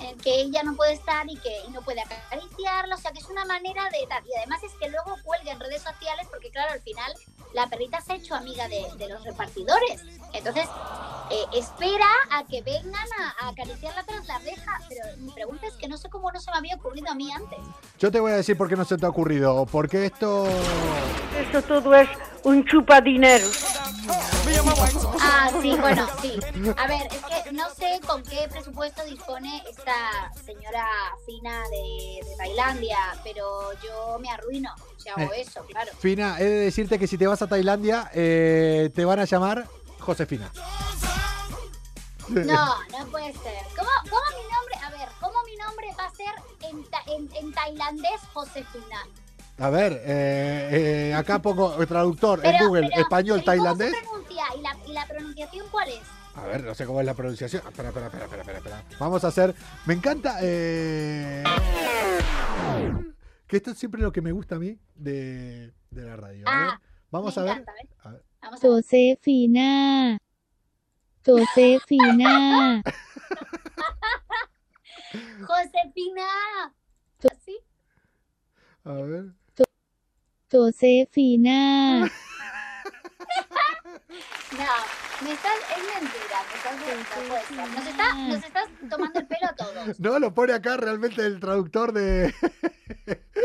[0.00, 2.94] en que ella no puede estar y que y no puede acariciarla.
[2.94, 4.22] O sea, que es una manera de tal.
[4.26, 7.12] Y además es que luego cuelga en redes sociales porque, claro, al final
[7.54, 10.02] la perrita se ha hecho amiga de, de los repartidores.
[10.32, 10.66] Entonces,
[11.30, 14.80] eh, espera a que vengan a, a acariciarla tras la reja.
[14.88, 17.30] Pero mi pregunta es que no sé cómo no se me había ocurrido a mí
[17.32, 17.58] antes.
[17.98, 19.66] Yo te voy a decir por qué no se te ha ocurrido.
[19.66, 20.46] Porque esto.
[21.38, 22.08] Esto todo es
[22.44, 23.46] un chupadinero.
[25.20, 26.38] Ah, sí, bueno, sí.
[26.76, 30.86] A ver, es que no sé con qué presupuesto dispone esta señora
[31.26, 35.42] fina de, de Tailandia, pero yo me arruino si hago Eh.
[35.42, 35.92] eso, claro.
[35.98, 39.66] Fina, he de decirte que si te vas a Tailandia, eh, te van a llamar
[40.00, 40.50] Josefina.
[42.28, 42.44] No,
[42.90, 43.64] no puede ser.
[43.76, 46.32] ¿Cómo, cómo mi nombre, a ver, cómo mi nombre va a ser
[46.70, 49.04] en, ta- en, en tailandés Josefina?
[49.60, 53.76] A ver, eh, eh, acá pongo el traductor en Google, pero- español, pero ¿y cómo
[53.76, 53.94] tailandés.
[53.94, 54.44] se pronuncia?
[54.56, 56.00] ¿Y la, ¿Y la pronunciación cuál es?
[56.34, 57.62] A ver, no sé cómo es la pronunciación.
[57.68, 58.84] Espera, espera, espera, espera, espera, espera.
[58.98, 59.54] Vamos a hacer.
[59.84, 60.38] Me encanta.
[60.40, 61.44] eh,
[63.46, 66.48] Que esto es siempre lo que me gusta a mí de, de la radio.
[66.48, 66.80] A ver, Ah,
[67.10, 67.52] vamos me a ver.
[67.58, 67.72] encanta.
[68.04, 68.24] A ver.
[68.40, 68.76] Vamos a ver.
[68.76, 70.18] Josefina.
[71.26, 72.82] Josefina.
[75.46, 76.26] Josefina.
[77.44, 77.58] ¿Sí?
[78.84, 79.24] A ver.
[80.50, 82.10] Josefina.
[84.52, 87.68] No, me estás, es mentira, me estás, ser.
[87.70, 90.00] Nos, está, nos estás tomando el pelo a todos.
[90.00, 92.34] No, lo pone acá realmente el traductor de.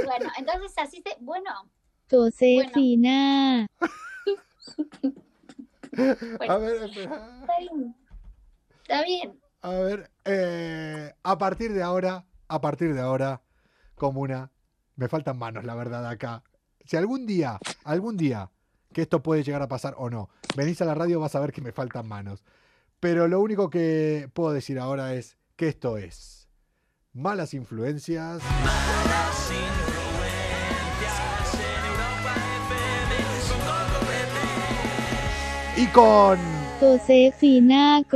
[0.05, 1.49] Bueno, entonces así se, bueno,
[2.09, 3.67] Josefina.
[6.47, 7.37] A ver, espera.
[7.41, 7.95] está bien.
[8.81, 9.39] Está bien.
[9.61, 13.41] A ver, eh, a partir de ahora, a partir de ahora,
[13.95, 14.51] comuna,
[14.95, 16.43] me faltan manos, la verdad, acá.
[16.85, 18.51] Si algún día, algún día,
[18.93, 21.51] que esto puede llegar a pasar o no, venís a la radio vas a ver
[21.51, 22.43] que me faltan manos.
[22.99, 26.47] Pero lo único que puedo decir ahora es que esto es
[27.11, 28.43] malas influencias.
[28.43, 33.15] Malas influencias en Europa FM
[33.49, 35.81] con Coco Bebé.
[35.81, 36.37] Y con...
[36.79, 38.03] Josefina.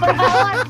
[0.00, 0.65] Por favor,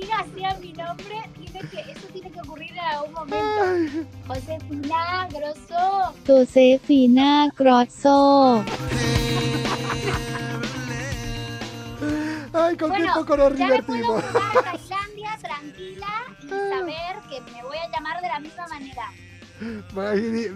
[0.00, 4.08] diga así a mi nombre, tiene que, eso tiene que ocurrir en algún momento.
[4.26, 6.14] Josefina, grosso.
[6.26, 8.64] Josefina Grosso.
[12.52, 16.08] Ay, con Bueno, qué poco nos ya me puedo a Tailandia tranquila
[16.42, 19.10] y saber que me voy a llamar de la misma manera.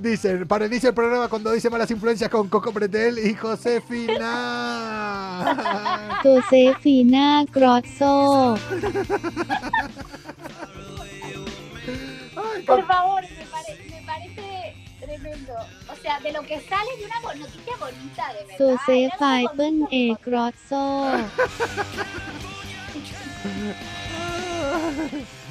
[0.00, 4.20] Dicen, para inicio el programa cuando dice malas influencias con Coco Pretel y Josefina.
[6.22, 7.44] Josefina.
[12.36, 15.52] Ay, Por favor, me, pare- me parece tremendo.
[15.92, 18.76] O sea, de lo que sale de una noticia bonita, de verdad.
[18.86, 19.54] Josefa Era algo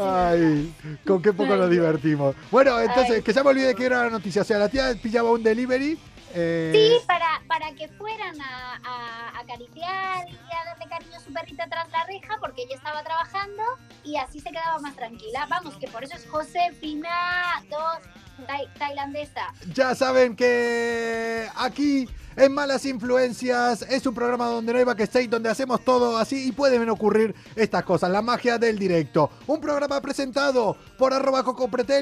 [0.00, 0.72] Ay,
[1.06, 2.34] con qué poco nos divertimos.
[2.50, 3.22] Bueno, entonces, Ay.
[3.22, 4.42] que ya me olvidé que era la noticia.
[4.42, 5.98] O sea, la tía pillaba un delivery.
[6.34, 11.32] eh, Sí, para, para que fueran a, a acariciar y a darle cariño a su
[11.32, 13.62] perrita tras la reja porque ella estaba trabajando
[14.04, 15.46] y así se quedaba más tranquila.
[15.48, 17.98] Vamos, que por eso es Josefina, dos
[18.46, 19.52] Tai- tailandesa.
[19.74, 23.82] Ya saben que aquí en Malas Influencias.
[23.82, 27.82] Es un programa donde no hay backstage, donde hacemos todo así y pueden ocurrir estas
[27.84, 28.10] cosas.
[28.10, 29.30] La magia del directo.
[29.46, 31.44] Un programa presentado por arroba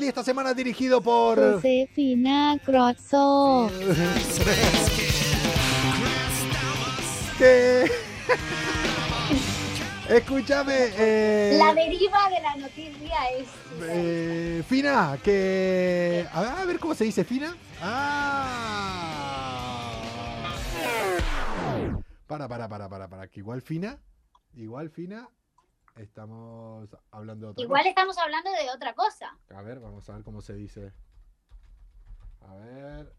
[0.00, 1.54] y esta semana dirigido por...
[1.54, 3.70] Josefina Crozzo.
[7.38, 7.90] que...
[10.08, 10.90] Escúchame.
[10.96, 13.48] Eh, la deriva de la noticia es.
[13.88, 16.24] Eh, fina, que.
[16.32, 17.56] A ver, cómo se dice Fina.
[17.82, 19.15] Ah.
[22.26, 24.00] Para, para, para, para, para, que igual Fina,
[24.54, 25.28] igual Fina,
[25.94, 29.38] estamos hablando de otra Igual estamos hablando de otra cosa.
[29.54, 30.92] A ver, vamos a ver cómo se dice.
[32.40, 33.12] A ver.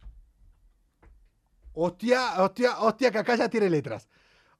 [1.73, 4.09] Hostia, hostia, hostia, que acá ya tiene letras.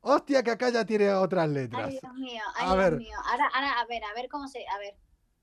[0.01, 1.87] Hostia, que acá ya tiene otras letras.
[1.87, 2.97] Ay, Dios mío, A ay, Dios ver.
[2.97, 3.17] mío.
[3.25, 4.65] Ahora, ahora, a ver, a ver cómo se.
[4.67, 4.95] A ver.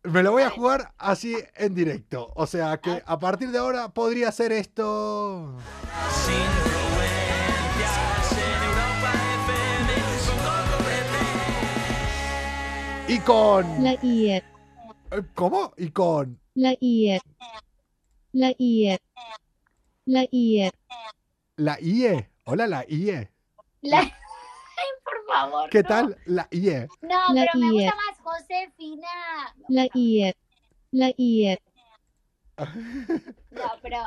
[0.05, 2.33] Me lo voy a jugar así en directo.
[2.37, 5.59] O sea que a partir de ahora podría ser esto.
[13.15, 13.85] Y con.
[13.85, 14.43] La IE.
[15.37, 15.73] ¿Cómo?
[15.77, 16.41] Y con.
[16.55, 17.21] La IE.
[18.33, 18.99] La IE.
[20.05, 20.73] La IE.
[21.55, 22.29] La IE.
[22.43, 23.31] Hola, la IE.
[23.83, 23.99] La...
[24.01, 24.11] Ay,
[25.05, 25.71] por favor.
[25.71, 26.19] ¿Qué tal?
[26.27, 26.89] La IE.
[27.03, 29.09] No, pero me gusta más Josefina.
[29.69, 30.35] La IE.
[30.91, 31.63] La IE.
[32.59, 33.99] No, pero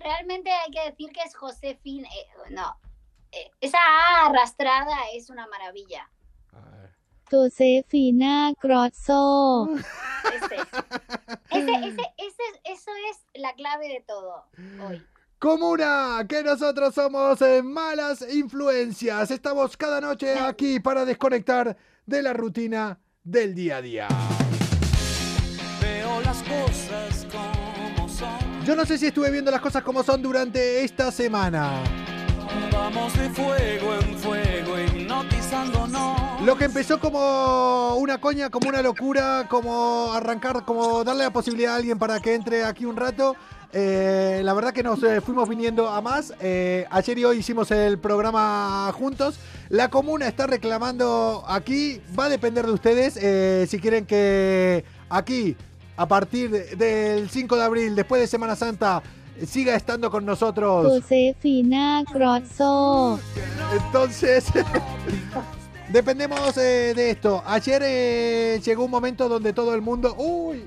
[0.00, 2.08] realmente hay que decir que es Josefina.
[2.08, 2.76] Eh, no.
[3.30, 6.10] Eh, esa A arrastrada es una maravilla
[7.30, 9.70] tu Cefina Crozzo.
[10.34, 14.44] Este ese, ese, ese, ese, eso es la clave de todo
[14.86, 15.02] hoy.
[15.38, 19.30] Comuna, que nosotros somos eh, malas influencias.
[19.30, 24.08] Estamos cada noche aquí para desconectar de la rutina del día a día.
[25.80, 28.64] Veo las cosas como son.
[28.66, 31.82] Yo no sé si estuve viendo las cosas como son durante esta semana.
[32.70, 34.18] Vamos de fuego en
[36.44, 41.74] lo que empezó como una coña, como una locura, como arrancar, como darle la posibilidad
[41.74, 43.34] a alguien para que entre aquí un rato.
[43.72, 46.32] eh, la verdad que nos eh, fuimos viniendo a más.
[46.40, 49.38] Eh, ayer y hoy hicimos el programa juntos.
[49.68, 52.00] La comuna está reclamando aquí.
[52.18, 55.56] Va a depender de ustedes si quieren que aquí,
[55.96, 59.02] a partir de- del 5 de abril, después de Semana Santa,
[59.46, 60.86] siga estando con nosotros.
[60.86, 63.18] Josefina Crozzo.
[63.72, 64.46] Entonces,
[65.88, 67.42] dependemos eh, de esto.
[67.46, 70.14] Ayer eh, llegó un momento donde todo el mundo...
[70.18, 70.66] ¡Uy!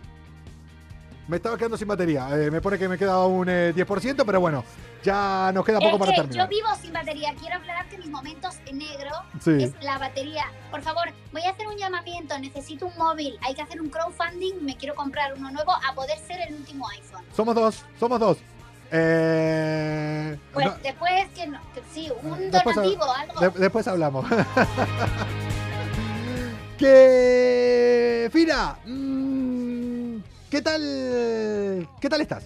[1.28, 2.28] Me estaba quedando sin batería.
[2.34, 4.64] Eh, me pone que me queda un eh, 10%, pero bueno,
[5.04, 6.46] ya nos queda poco es para terminar.
[6.46, 7.34] Yo vivo sin batería.
[7.40, 9.64] Quiero aclarar que mis momentos en negro sí.
[9.64, 10.44] es la batería.
[10.70, 12.38] Por favor, voy a hacer un llamamiento.
[12.40, 13.38] Necesito un móvil.
[13.42, 14.66] Hay que hacer un crowdfunding.
[14.66, 17.24] Me quiero comprar uno nuevo a poder ser el último iPhone.
[17.34, 18.38] Somos dos, somos dos.
[18.96, 23.42] Eh, Pues no, después que, no, que sí, un algo.
[23.42, 24.24] de- después hablamos.
[26.78, 28.30] que...
[28.32, 30.18] Fina, mm,
[30.50, 31.88] ¿qué tal?
[32.00, 32.44] ¿Qué tal estás?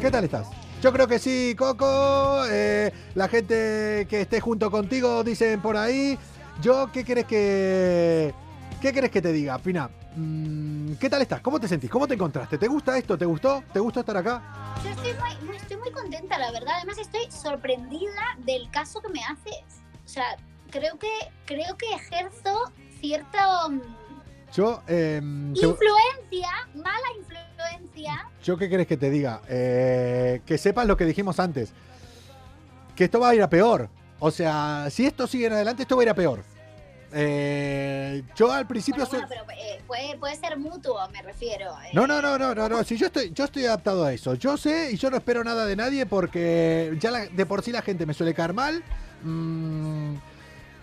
[0.00, 0.46] ¿Qué tal estás?
[0.80, 2.44] Yo creo que sí, Coco.
[2.50, 6.16] eh, la gente que esté junto contigo dicen por ahí.
[6.62, 8.32] Yo, ¿qué querés que...
[8.84, 9.88] ¿Qué querés que te diga, Fina?
[10.14, 11.40] Mm, ¿Qué tal estás?
[11.40, 11.88] ¿Cómo te sentís?
[11.90, 12.58] ¿Cómo te encontraste?
[12.58, 13.16] ¿Te gusta esto?
[13.16, 13.64] ¿Te gustó?
[13.72, 14.42] ¿Te gustó estar acá?
[14.84, 15.14] Yo estoy
[15.46, 16.74] muy, estoy muy contenta, la verdad.
[16.76, 19.80] Además, estoy sorprendida del caso que me haces.
[20.04, 20.36] O sea,
[20.70, 21.08] creo que,
[21.46, 22.70] creo que ejerzo
[23.00, 23.80] cierta mm,
[24.52, 24.82] Yo...
[24.86, 28.28] em, te- influencia, mala influencia.
[28.42, 29.40] ¿Yo qué querés que te diga?
[29.48, 31.72] Eh, que sepas lo que dijimos antes.
[32.94, 33.88] Que esto va a ir a peor.
[34.18, 36.44] O sea, si esto sigue en adelante, esto va a ir a peor.
[37.16, 39.26] Eh, yo al principio Bueno, soy...
[39.28, 41.70] bueno, pero eh, puede, puede ser mutuo, me refiero.
[41.82, 41.90] eh.
[41.92, 42.82] No, no, no, no, no, no.
[42.84, 44.34] Si yo estoy, yo estoy adaptado a eso.
[44.34, 47.70] Yo sé y yo no espero nada de nadie porque ya la- de por sí
[47.72, 48.82] la gente me suele caer mal.
[49.22, 50.16] Mm,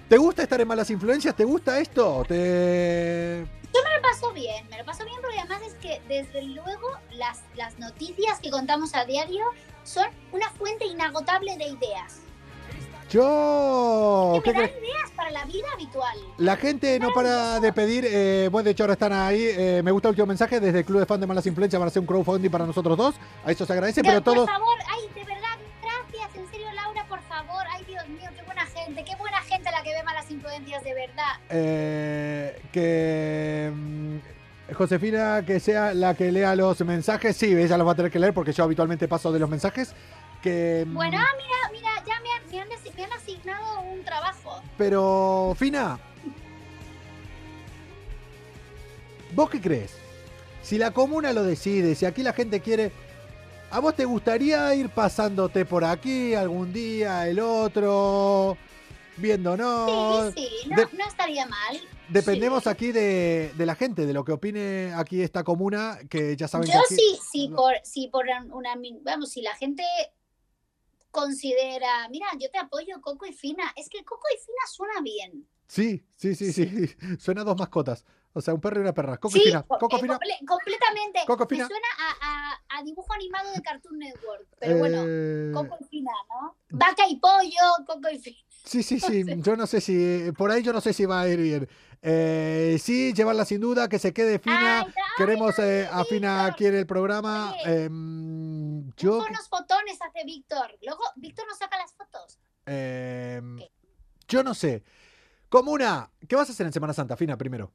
[0.08, 1.36] ¿Te gusta estar en malas influencias?
[1.36, 2.24] ¿Te gusta esto?
[2.28, 3.46] ¿Te...
[3.74, 6.90] Yo me lo paso bien, me lo paso bien porque además es que desde luego
[7.12, 9.46] las, las noticias que contamos a diario
[9.84, 12.20] son una fuente inagotable de ideas.
[13.12, 14.42] Yo...
[14.44, 16.18] que ¿qué me dan ideas para la vida habitual.
[16.38, 19.92] La gente no para de pedir, eh, bueno, de hecho ahora están ahí, eh, me
[19.92, 22.06] gusta el último mensaje desde el Club de Fan de Malas Influencias para hacer un
[22.08, 25.58] crowdfunding para nosotros dos, a eso se agradece, pero por todos, favor, ay, de verdad,
[25.82, 27.64] gracias, en serio, Laura, por favor.
[27.72, 30.94] Ay, Dios mío, qué buena gente, qué buena gente la que ve malas influencias, de
[30.94, 31.34] verdad.
[31.50, 37.92] eh, que mm, Josefina que sea la que lea los mensajes, sí, ella los va
[37.92, 39.94] a tener que leer porque yo habitualmente paso de los mensajes,
[40.42, 40.86] que...
[40.88, 42.72] mm, Bueno, ah, mira, mira, ya me han, me han
[43.42, 44.62] asignado un trabajo.
[44.78, 46.00] Pero, Fina,
[49.34, 49.94] ¿vos qué crees?
[50.62, 52.92] Si la comuna lo decide, si aquí la gente quiere,
[53.74, 58.58] ¿A vos te gustaría ir pasándote por aquí algún día, el otro,
[59.16, 60.34] viéndonos?
[60.34, 61.80] Sí, sí, no, De- no estaría mal.
[62.10, 62.70] Dependemos Sí.
[62.70, 66.68] aquí de, de la gente, de lo que opine aquí esta comuna, que ya saben
[66.68, 69.84] Yo que aquí- sí, sí, por, sí, por una, vamos, si la gente
[71.12, 75.48] considera, mira, yo te apoyo Coco y Fina, es que Coco y Fina suena bien.
[75.68, 76.66] Sí, sí, sí, sí.
[77.20, 78.06] Suena a dos mascotas.
[78.34, 79.18] O sea, un perro y una perra.
[79.18, 79.64] Coco sí, Fina.
[79.64, 80.18] co- Coco eh, Fina.
[80.20, 81.20] comple- completamente.
[81.28, 81.68] Coco Me Fina.
[81.68, 82.16] suena a,
[82.72, 86.56] a- a dibujo animado de Cartoon Network, pero bueno, Eh, Coco y Fina, ¿no?
[86.72, 88.38] Vaca y pollo, Coco y Fina.
[88.64, 89.24] Sí, sí, sí.
[89.38, 90.32] Yo no sé si.
[90.38, 91.70] Por ahí yo no sé si va a ir bien.
[92.02, 94.82] Eh, sí, llevarla sin duda, que se quede fina.
[94.82, 96.04] Ay, Queremos eh, a.
[96.06, 97.54] Fina aquí en el programa.
[97.64, 97.86] Oye.
[97.86, 99.18] Em, yo.
[99.20, 100.78] Buenos fotones hace Víctor.
[100.82, 102.40] Luego, Víctor nos saca las fotos.
[102.66, 103.60] em,
[104.28, 104.84] yo no sé.
[105.50, 107.74] Comuna, ¿qué vas a hacer en Semana Santa, Fina, primero?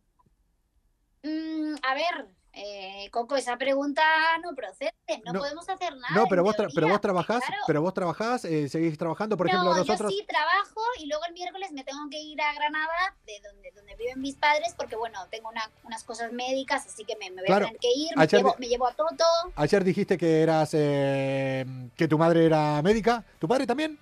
[1.22, 2.26] Mm, a ver,
[2.56, 4.02] eh, Coco, esa pregunta
[4.42, 4.92] no procede.
[5.24, 6.14] No, No, podemos hacer nada.
[6.14, 9.46] No, pero vos, tra- pero vos trabajás, claro, pero vos trabajás, eh, seguís trabajando, por
[9.46, 10.10] ejemplo, no, nosotros.
[10.12, 13.70] yo sí trabajo y luego el miércoles me tengo que ir a Granada, de donde,
[13.72, 17.42] donde viven mis padres, porque bueno, tengo una- unas cosas médicas, así que me, me
[17.42, 18.16] voy Claro, a tener que ir.
[18.16, 19.24] Me ayer llevo, me llevo a Toto.
[19.54, 21.64] Ayer dijiste que eras, eh,
[21.96, 23.24] que tu madre era médica.
[23.38, 23.98] ¿Tu padre también?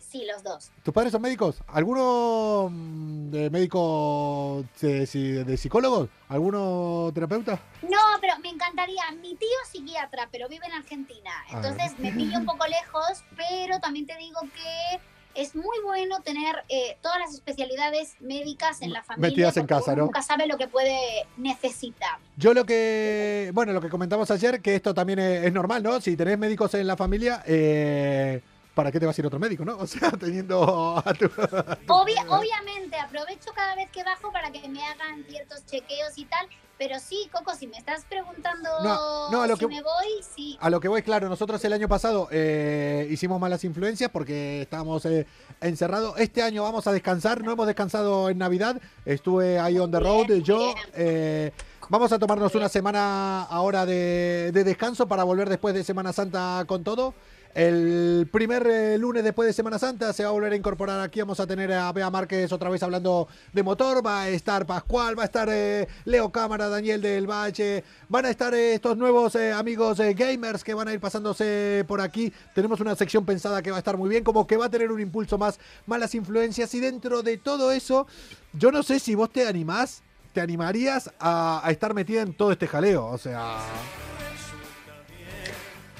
[0.00, 0.70] Sí, los dos.
[0.82, 1.56] ¿Tus padres son médicos?
[1.68, 5.06] ¿Alguno mm, de médico de,
[5.44, 6.08] de psicólogos?
[6.28, 7.60] ¿Alguno terapeuta?
[7.82, 9.02] No, pero me encantaría.
[9.20, 11.30] Mi tío es psiquiatra, pero vive en Argentina.
[11.48, 11.56] Ah.
[11.56, 15.00] Entonces me pillo un poco lejos, pero también te digo que
[15.34, 19.30] es muy bueno tener eh, todas las especialidades médicas en la familia.
[19.30, 20.04] Metidas en casa, uno ¿no?
[20.06, 22.18] Nunca sabe lo que puede necesitar.
[22.36, 26.00] Yo lo que, bueno, lo que comentamos ayer, que esto también es, es normal, ¿no?
[26.00, 28.40] Si tenés médicos en la familia, eh,
[28.74, 29.76] ¿para qué te vas a ir otro médico, no?
[29.78, 31.26] O sea, teniendo a tu...
[31.26, 36.46] Obvia- obviamente, aprovecho cada vez que bajo para que me hagan ciertos chequeos y tal.
[36.76, 40.06] Pero sí, Coco, si me estás preguntando No, no, a lo si que- me voy,
[40.34, 40.58] sí.
[40.60, 45.04] A lo que voy, claro, nosotros el año pasado eh, hicimos malas influencias porque estábamos
[45.06, 45.24] eh,
[45.60, 46.18] encerrados.
[46.18, 48.80] Este año vamos a descansar, no hemos descansado en Navidad.
[49.04, 50.74] Estuve ahí on the road, Bien, yo.
[50.94, 51.52] eh,
[51.88, 56.64] vamos a tomarnos una semana ahora de, de descanso para volver después de Semana Santa
[56.66, 57.14] con todo.
[57.54, 61.20] El primer eh, lunes después de Semana Santa se va a volver a incorporar aquí.
[61.20, 64.04] Vamos a tener a Bea Márquez otra vez hablando de motor.
[64.04, 67.84] Va a estar Pascual, va a estar eh, Leo Cámara, Daniel del Valle.
[68.08, 72.32] Van a estar eh, estos nuevos amigos gamers que van a ir pasándose por aquí.
[72.56, 74.90] Tenemos una sección pensada que va a estar muy bien, como que va a tener
[74.90, 76.74] un impulso más, malas influencias.
[76.74, 78.08] Y dentro de todo eso,
[78.52, 80.02] yo no sé si vos te animás,
[80.32, 83.06] te animarías a, a estar metida en todo este jaleo.
[83.06, 83.58] O sea.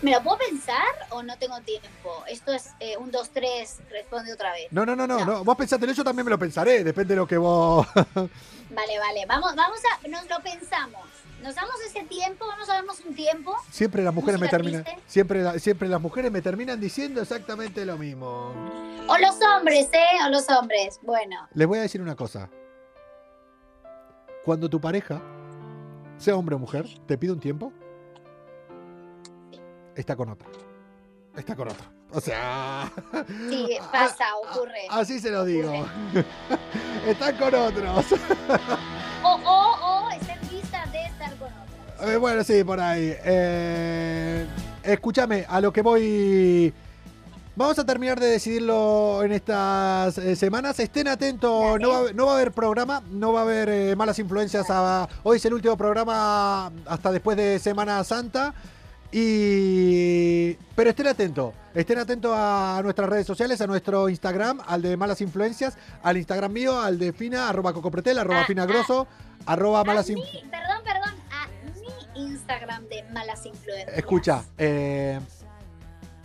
[0.05, 2.25] ¿Me lo puedo pensar o no tengo tiempo?
[2.29, 4.67] Esto es eh, un, dos, tres, responde otra vez.
[4.71, 5.43] No, no, no, no, No.
[5.45, 7.87] Vos pensátelo, yo también me lo pensaré, depende de lo que vos.
[7.95, 11.01] Vale, vale, vamos, vamos a, nos lo pensamos.
[11.43, 13.55] Nos damos ese tiempo, vamos a darnos un tiempo.
[13.71, 14.83] Siempre las mujeres me terminan.
[14.83, 15.03] triste.
[15.07, 18.53] Siempre, la- siempre las mujeres me terminan diciendo exactamente lo mismo.
[19.07, 20.19] O los hombres, ¿eh?
[20.27, 20.99] O los hombres.
[21.03, 22.49] Bueno, Les voy a decir una cosa.
[24.45, 25.23] Cuando tu pareja,
[26.17, 27.73] sea hombre o mujer, te pide un tiempo,
[29.97, 30.49] está con otra.
[31.37, 31.87] Está con otra.
[32.13, 32.91] O sea.
[33.49, 34.87] sí, pasa, ocurre.
[34.91, 35.73] Así se lo digo.
[37.07, 38.07] Están con otros.
[39.23, 42.09] O, o, o está en vista de estar con otros.
[42.11, 43.15] Eh, bueno, sí, por ahí.
[43.25, 44.47] Eh,
[44.85, 46.73] escúchame, a lo que voy.
[47.57, 50.79] Vamos a terminar de decidirlo en estas eh, semanas.
[50.81, 53.69] Estén atentos, no va, a haber- no va a haber programa, no va a haber
[53.69, 54.67] eh, malas influencias.
[54.71, 58.55] a- hoy es el último programa hasta después de Semana Santa.
[59.17, 60.55] Y.
[60.75, 65.21] Pero estén atentos, estén atentos a nuestras redes sociales, a nuestro Instagram, al de Malas
[65.21, 69.07] Influencias, al Instagram mío, al de Fina, arroba Cocopretel, arroba Ah, Fina Grosso,
[69.47, 70.43] arroba A Malas Influencias.
[70.51, 71.47] perdón, perdón, a
[72.17, 73.97] mi Instagram de malas influencias.
[73.97, 75.21] Escucha, eh,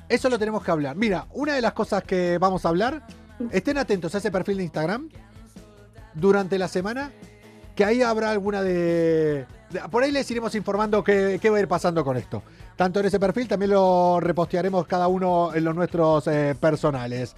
[0.10, 0.96] eso lo tenemos que hablar.
[0.96, 3.06] Mira, una de las cosas que vamos a hablar,
[3.52, 5.10] estén atentos a ese perfil de Instagram
[6.16, 7.12] durante la semana,
[7.76, 9.46] que ahí habrá alguna de...
[9.92, 12.42] por ahí les iremos informando qué, qué va a ir pasando con esto.
[12.76, 17.36] Tanto en ese perfil, también lo repostearemos cada uno en los nuestros eh, personales.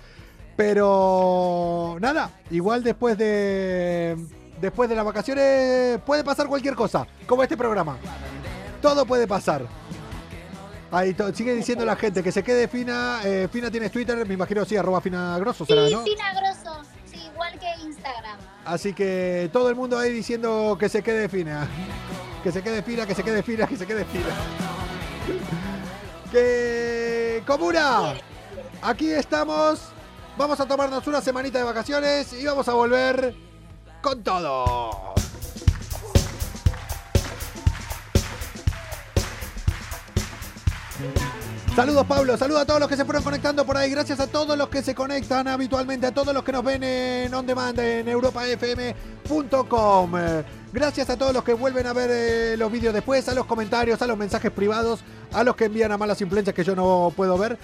[0.56, 4.16] Pero nada, igual después de...
[4.62, 7.98] Después de las vacaciones puede pasar cualquier cosa, como este programa.
[8.80, 9.66] Todo puede pasar.
[10.92, 13.22] Ahí sigue diciendo la gente que se quede fina.
[13.24, 15.96] eh, fina tienes Twitter, me imagino sí, arroba fina grosso será, Sí.
[16.04, 16.82] Fina Grosso,
[17.84, 18.38] Instagram.
[18.66, 21.68] Así que todo el mundo ahí diciendo que se quede fina.
[22.44, 24.26] Que se quede fina, que se quede fina, que se quede fina.
[26.32, 28.16] que comuna.
[28.82, 29.82] Aquí estamos.
[30.38, 33.36] Vamos a tomarnos una semanita de vacaciones y vamos a volver
[34.02, 35.14] con todo.
[41.76, 44.58] Saludos Pablo, saludos a todos los que se fueron conectando por ahí, gracias a todos
[44.58, 48.10] los que se conectan habitualmente, a todos los que nos ven en on demand en
[48.10, 50.12] europafm.com.
[50.74, 54.02] Gracias a todos los que vuelven a ver eh, los vídeos después, a los comentarios,
[54.02, 55.00] a los mensajes privados,
[55.32, 57.58] a los que envían a malas influencias que yo no puedo ver.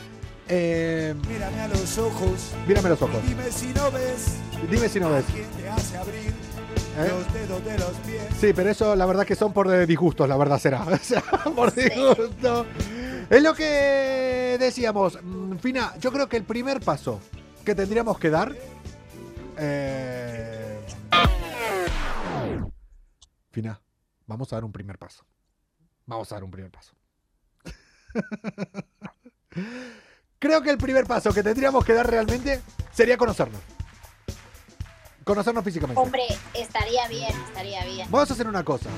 [0.48, 2.52] Eh, Mírame a los ojos.
[2.66, 3.18] mírame los ojos.
[3.28, 4.38] Dime si no ves.
[4.72, 5.26] Dime si no ves.
[5.34, 6.34] ¿Quién te hace abrir
[6.98, 7.10] ¿Eh?
[7.10, 8.24] los dedos de los pies?
[8.40, 10.84] Sí, pero eso la verdad que son por disgustos, la verdad será.
[10.90, 11.22] O sea,
[11.56, 12.66] por disgusto.
[13.30, 15.20] Es lo que decíamos.
[15.22, 17.20] Mm, Fina, yo creo que el primer paso
[17.66, 18.56] que tendríamos que dar.
[19.58, 20.80] eh,
[23.52, 23.82] Fina,
[24.26, 25.26] vamos a dar un primer paso.
[26.06, 26.94] Vamos a dar un primer paso.
[30.40, 32.62] Creo que el primer paso que tendríamos que dar realmente
[32.92, 33.60] sería conocernos.
[35.24, 36.00] Conocernos físicamente.
[36.00, 36.24] Hombre,
[36.54, 38.08] estaría bien, estaría bien.
[38.12, 38.90] Vamos a hacer una cosa.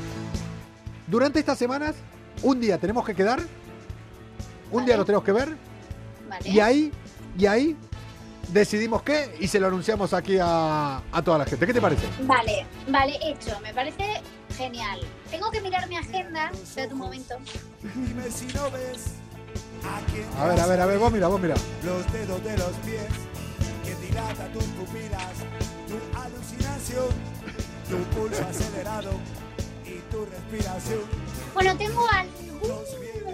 [1.08, 1.96] Durante estas semanas,
[2.44, 3.40] un día tenemos que quedar,
[4.72, 5.56] un día lo tenemos que ver,
[6.30, 6.50] Vale.
[6.50, 6.92] y ahí,
[7.38, 7.76] y ahí
[8.50, 11.66] decidimos qué y se lo anunciamos aquí a, a toda la gente.
[11.68, 12.08] ¿Qué te parece?
[12.24, 13.60] Vale, vale, hecho.
[13.62, 14.22] Me parece
[14.58, 15.00] genial.
[15.30, 16.50] Tengo que mirar mi agenda.
[16.52, 17.36] Espera un momento.
[17.82, 19.14] Dime si no ves.
[20.38, 21.56] ¿A ver, a ver, a ver, vos mira, vos mira.
[21.86, 23.06] Los dedos de los pies.
[23.86, 25.34] Que dilata tus pupilas.
[25.88, 27.08] Tu alucinación.
[27.90, 29.12] Tu pulso acelerado.
[29.86, 31.02] Y tu respiración.
[31.54, 32.60] Bueno, tengo algún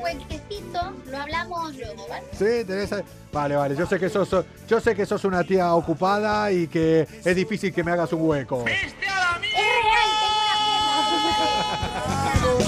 [0.01, 0.93] huequecito.
[1.09, 2.25] Lo hablamos luego, ¿vale?
[2.31, 2.89] Sí, tenés.
[3.31, 3.75] Vale, vale.
[3.75, 4.29] Yo sé que sos,
[4.67, 8.21] yo sé que sos una tía ocupada y que es difícil que me hagas un
[8.27, 8.63] hueco.
[8.65, 9.75] Real, tengo una agenda.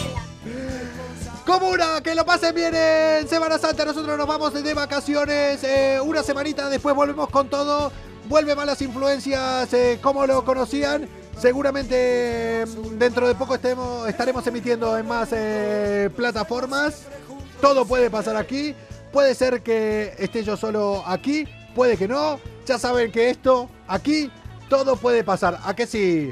[1.45, 3.85] Comuna, que lo pasen bien en Semana Santa.
[3.85, 5.63] Nosotros nos vamos de vacaciones.
[5.63, 7.91] eh, una semanita después volvemos con todo.
[8.27, 11.07] Vuelve malas influencias, eh, como lo conocían.
[11.39, 17.07] Seguramente mm, dentro de poco estemos, estaremos emitiendo en más eh, plataformas.
[17.61, 18.75] Todo puede pasar aquí.
[19.11, 21.47] Puede ser que esté yo solo aquí.
[21.75, 22.39] Puede que no.
[22.65, 24.31] Ya saben que esto, aquí,
[24.67, 25.59] todo puede pasar.
[25.63, 26.31] ¿A que sí?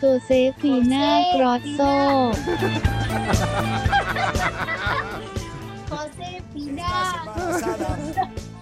[0.00, 2.32] Josefina Grosso.
[5.90, 7.24] José Pinar.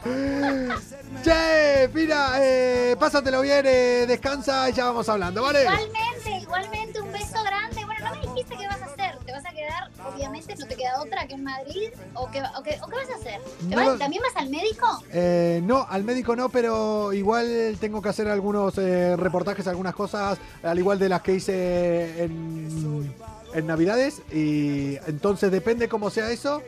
[1.22, 5.62] Che, mira, eh, pásatelo bien, eh, descansa y ya vamos hablando, ¿vale?
[5.62, 7.84] Igualmente, igualmente, un beso grande.
[7.84, 9.18] Bueno, no me dijiste qué vas a hacer.
[9.24, 11.90] ¿Te vas a quedar, obviamente, no te queda otra que en Madrid?
[12.14, 13.40] ¿O qué, o qué, o qué vas a hacer?
[13.60, 14.86] ¿Te No vas- lo- ¿También vas al médico?
[15.12, 20.38] Eh, no, al médico no, pero igual tengo que hacer algunos eh, reportajes, algunas cosas,
[20.64, 23.14] al igual de las que hice en,
[23.54, 24.22] en Navidades.
[24.32, 26.62] Y entonces depende cómo sea eso,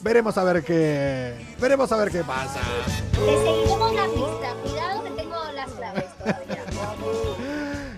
[0.00, 2.60] veremos a ver qué, veremos a ver qué pasa.
[3.12, 4.54] Te seguiremos la pista.
[4.62, 6.64] Cuidado que tengo las claves todavía.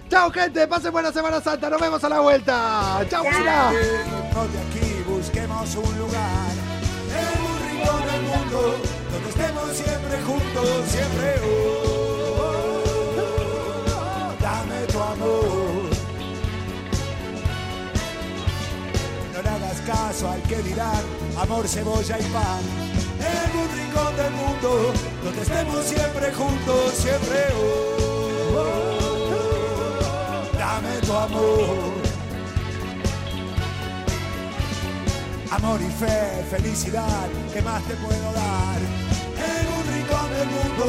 [0.09, 3.07] Chao gente, pasen buena Semana Santa, nos vemos a la vuelta.
[3.09, 3.25] Chao.
[3.25, 6.51] Irnos de aquí, busquemos un lugar
[7.11, 8.75] en un rincón del mundo
[9.13, 11.35] donde estemos siempre juntos, siempre.
[11.45, 13.23] oh, oh,
[13.95, 15.60] oh, dame tu amor.
[19.61, 21.03] Hagas caso al que dirán
[21.39, 22.61] amor, cebolla y pan.
[23.21, 24.93] En un rincón del mundo
[25.23, 27.47] donde estemos siempre juntos, siempre.
[27.57, 28.91] oh,
[30.59, 32.01] dame tu amor.
[35.51, 38.79] Amor y fe, felicidad, ¿qué más te puedo dar?
[39.37, 40.87] En un rincón del mundo,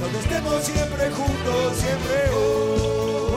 [0.00, 2.30] donde estemos siempre juntos, siempre.
[2.34, 3.30] oh,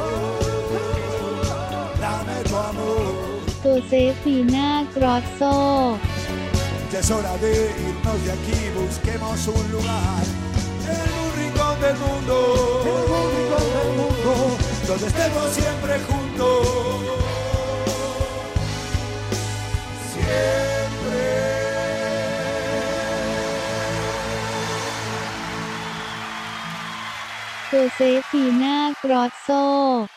[2.01, 3.32] dame tu amor.
[3.63, 5.97] Josefina Grosso.
[6.91, 10.23] Ya es hora de irnos de aquí, busquemos un lugar.
[10.85, 16.67] Un rincón del mundo, un rincón del mundo, donde estemos siempre juntos.
[20.11, 21.23] Siempre.
[27.71, 30.12] Josefina Grosso.